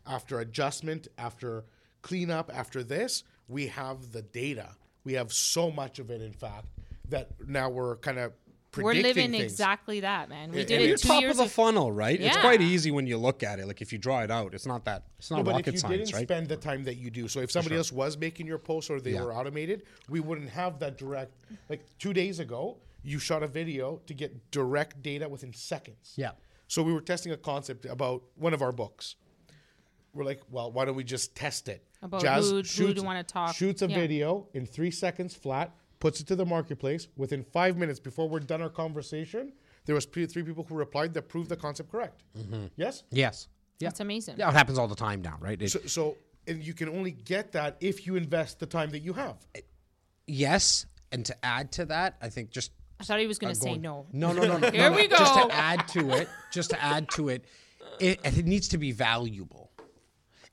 [0.07, 1.65] after adjustment after
[2.01, 4.69] cleanup after this we have the data
[5.03, 6.67] we have so much of it in fact
[7.09, 8.31] that now we're kind of
[8.83, 9.43] We're living things.
[9.43, 10.51] exactly that, man.
[10.51, 12.19] We And did you're it two top years of the funnel, right?
[12.19, 13.67] It's quite easy when you look at it.
[13.67, 15.03] Like if you draw it out, it's not that.
[15.19, 16.23] It's not No, but if rocket you science, didn't right?
[16.27, 18.99] spend the time that you do, so if somebody else was making your posts or
[18.99, 19.23] they Yeah.
[19.23, 21.33] were automated, we wouldn't have that direct.
[21.69, 26.13] Like two days ago, you shot a video to get direct data within seconds.
[26.15, 26.31] Yeah.
[26.67, 29.15] So we were testing a concept about one of our books.
[30.13, 31.83] We're like, well, why don't we just test it?
[32.01, 33.95] About who- who do you wanna talk- Shoots a yeah.
[33.95, 37.07] video in three seconds flat, puts it to the marketplace.
[37.17, 39.53] Within five minutes before we're done our conversation,
[39.85, 42.23] there was three people who replied that proved the concept correct.
[42.37, 42.65] Mm-hmm.
[42.75, 43.03] Yes.
[43.11, 43.47] Yes.
[43.79, 43.89] Yeah.
[43.89, 44.35] That's amazing.
[44.37, 45.61] Yeah, it happens all the time now, right?
[45.61, 46.17] It- So, so
[46.47, 49.37] and you can only get that if you invest the time that you have.
[50.27, 53.59] yes, and to add to that, I think just I thought he was going to
[53.59, 54.05] say going- no.
[54.13, 54.71] No, no, no, no.
[54.71, 54.95] Here no, no.
[54.95, 55.17] we go.
[55.17, 57.45] Just to add to it, just to add to it,
[57.99, 59.64] it, it needs to be valuable.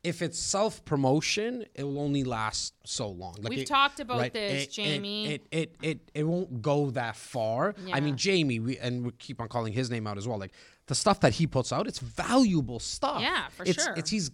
[0.04, 3.36] If it's self promotion, it will only last so long.
[3.38, 5.26] Like We've it- talked about right, this, it- it- Jamie.
[5.26, 7.74] It it, it it won't go that far.
[7.92, 10.38] I mean, Jamie, we and we keep on calling his name out as well.
[10.38, 10.52] Like
[10.86, 13.20] the stuff that he puts out, it's valuable stuff.
[13.20, 13.94] Yeah, for it's, sure.
[13.96, 14.30] It's he's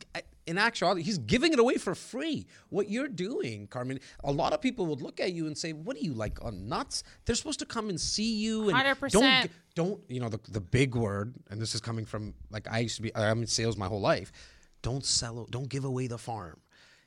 [0.46, 2.46] in actuality, he's giving it away for free.
[2.70, 5.94] What you're doing, Carmen, a lot of people would look at you and say, "What
[5.96, 9.10] are you like on nuts?" They're supposed to come and see you and 100%.
[9.12, 12.78] don't don't you know the the big word, and this is coming from like I
[12.78, 13.14] used to be.
[13.14, 14.32] I'm in sales my whole life.
[14.82, 15.46] Don't sell.
[15.50, 16.60] Don't give away the farm.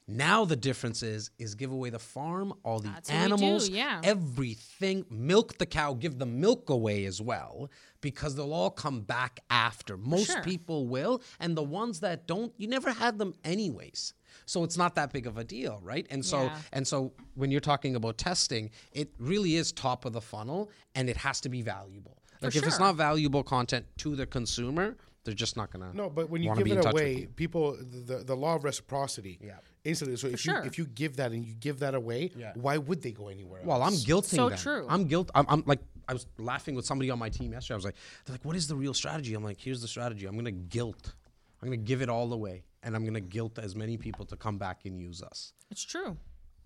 [0.08, 4.02] Now the difference is is give away the farm, all the That's do, animals, yeah.
[4.04, 5.06] everything.
[5.10, 7.70] Milk the cow, give the milk away as well,
[8.02, 9.98] because they'll all come back after.
[9.98, 10.42] Most sure.
[10.42, 14.14] people will, and the ones that don't, you never had them anyways.
[14.46, 16.06] So it's not that big of a deal, right?
[16.10, 16.58] And so Yeah.
[16.74, 21.10] and so when you're talking about testing, it really is top of the funnel, and
[21.10, 22.18] it has to be valuable.
[22.42, 25.92] Like if it's not valuable content to the consumer, they're just not gonna.
[25.94, 27.28] No, but when you give it away, you.
[27.28, 29.40] people the the law of reciprocity.
[29.42, 29.58] Yeah.
[29.84, 30.18] Instantly.
[30.18, 30.60] So if sure.
[30.62, 32.54] you if you give that and you give that away, Yeah.
[32.56, 33.60] why would they go anywhere?
[33.62, 33.68] Else?
[33.68, 34.06] Well, I'm else?
[34.06, 34.58] guilting So them.
[34.58, 34.86] true.
[34.90, 35.30] I'm guilt.
[35.36, 37.76] I'm, I'm like I was laughing with somebody on my team yesterday.
[37.76, 37.96] I was like,
[38.26, 39.34] they're like, what is the real strategy?
[39.34, 40.26] I'm like, here's the strategy.
[40.26, 41.14] I'm gonna guilt.
[41.62, 44.58] I'm gonna give it all away, and I'm gonna guilt as many people to come
[44.58, 45.54] back and use us.
[45.70, 46.18] It's true.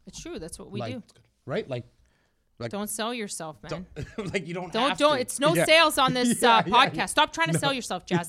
[0.07, 0.39] It's true.
[0.39, 1.03] That's what we like, do.
[1.45, 1.69] right?
[1.69, 1.85] Like,
[2.59, 3.85] like, Don't sell yourself, man.
[4.33, 4.71] like you don't.
[4.71, 5.15] Don't have don't.
[5.15, 5.21] to.
[5.21, 5.65] It's no Yeah.
[5.65, 7.09] sales on this Yeah, uh, yeah, podcast.
[7.09, 8.27] Stop trying to sell yourself, Jazz.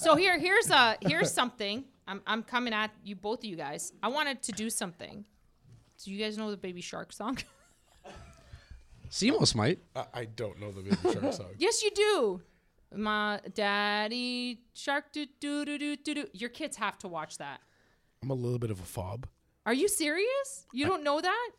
[0.00, 1.84] So here here's a here's something.
[2.06, 3.92] I'm I'm coming at you both of you guys.
[4.02, 5.24] I wanted to do something.
[6.04, 7.38] Do you guys know the Baby Shark song?
[9.10, 9.78] Simos might.
[9.96, 11.46] I, I don't know the Baby Shark song.
[11.58, 12.42] yes, you do.
[12.94, 16.26] My daddy shark do do do do do do.
[16.32, 17.60] Your kids have to watch that.
[18.22, 19.26] I'm a little bit of a fob.
[19.66, 20.66] Are you serious?
[20.72, 21.50] You don't know that?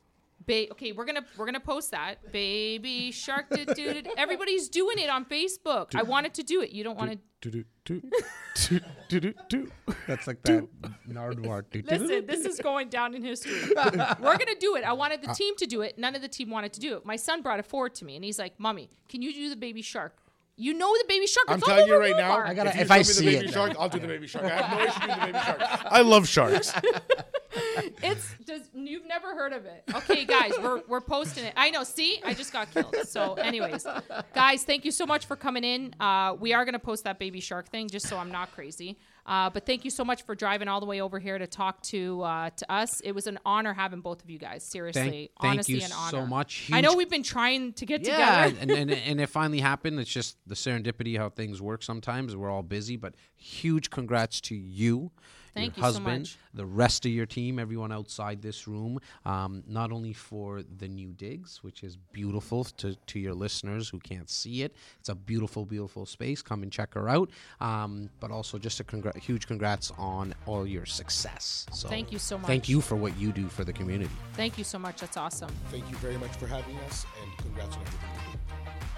[0.45, 2.31] Ba- okay, we're gonna we're gonna post that.
[2.31, 4.13] Baby shark do do do.
[4.17, 5.93] Everybody's doing it on Facebook.
[5.95, 6.71] I wanted to do it.
[6.71, 7.19] You don't want to.
[7.41, 8.01] Do do do
[8.55, 8.79] do
[9.09, 9.71] do do do.
[10.07, 10.67] That's like that
[11.07, 11.63] Nardwuar.
[11.89, 13.53] Listen, this is going down in history.
[13.75, 14.83] We're gonna do it.
[14.83, 15.97] I wanted the uh, team to do it.
[15.99, 17.05] None of the team wanted to do it.
[17.05, 19.55] My son brought it forward to me, and he's like, "Mommy, can you do the
[19.55, 20.17] baby shark?"
[20.57, 21.45] You know the baby shark.
[21.47, 22.37] I'm telling you over right now.
[22.39, 22.47] Walmart.
[22.47, 23.99] I gotta- if you if show I me see the baby it, shark, I'll do
[23.99, 24.43] the baby shark.
[24.45, 25.61] I have no issue doing the baby shark.
[25.85, 26.73] I love sharks.
[28.03, 29.83] It's does you've never heard of it.
[29.93, 31.53] Okay, guys, we're we're posting it.
[31.57, 31.83] I know.
[31.83, 32.95] See, I just got killed.
[33.05, 33.85] So, anyways,
[34.33, 35.93] guys, thank you so much for coming in.
[35.99, 38.97] Uh, we are gonna post that baby shark thing just so I'm not crazy.
[39.25, 41.81] Uh, but thank you so much for driving all the way over here to talk
[41.83, 42.99] to uh, to us.
[43.01, 44.63] It was an honor having both of you guys.
[44.63, 46.09] Seriously, thank honestly, you an honor.
[46.11, 46.69] so much.
[46.73, 48.61] I know we've been trying to get Yeah, together.
[48.61, 49.99] and, and and it finally happened.
[49.99, 51.83] It's just the serendipity how things work.
[51.83, 55.11] Sometimes we're all busy, but huge congrats to you,
[55.53, 56.37] Thank your you so husband, much.
[56.53, 58.99] the rest of your team, everyone outside this room.
[59.25, 63.99] Um, not only for the new digs, which is beautiful to to your listeners who
[63.99, 64.75] can't see it.
[64.99, 66.41] It's a beautiful, beautiful space.
[66.41, 67.29] Come and check her out.
[67.61, 71.65] Um, but also just a congr- huge congrats on all your success.
[71.71, 72.47] So Thank you so much.
[72.47, 74.11] Thank you for what you do for the community.
[74.33, 75.01] Thank you so much.
[75.01, 75.49] That's awesome.
[75.71, 78.09] Thank you very much for having us, and congrats on everything.
[78.31, 78.39] you do.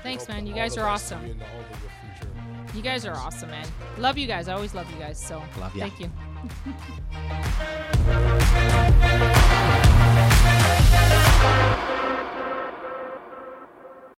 [0.04, 0.48] Thanks, man.
[0.48, 1.24] You guys are awesome.
[1.26, 2.32] you in all of your future.
[2.76, 3.68] You guys are awesome, man.
[3.98, 4.48] Love you guys.
[4.48, 5.20] I always love you guys.
[5.24, 5.88] So Love ya.
[5.88, 6.10] thank you.
[6.42, 6.52] Thank
[11.92, 11.96] you.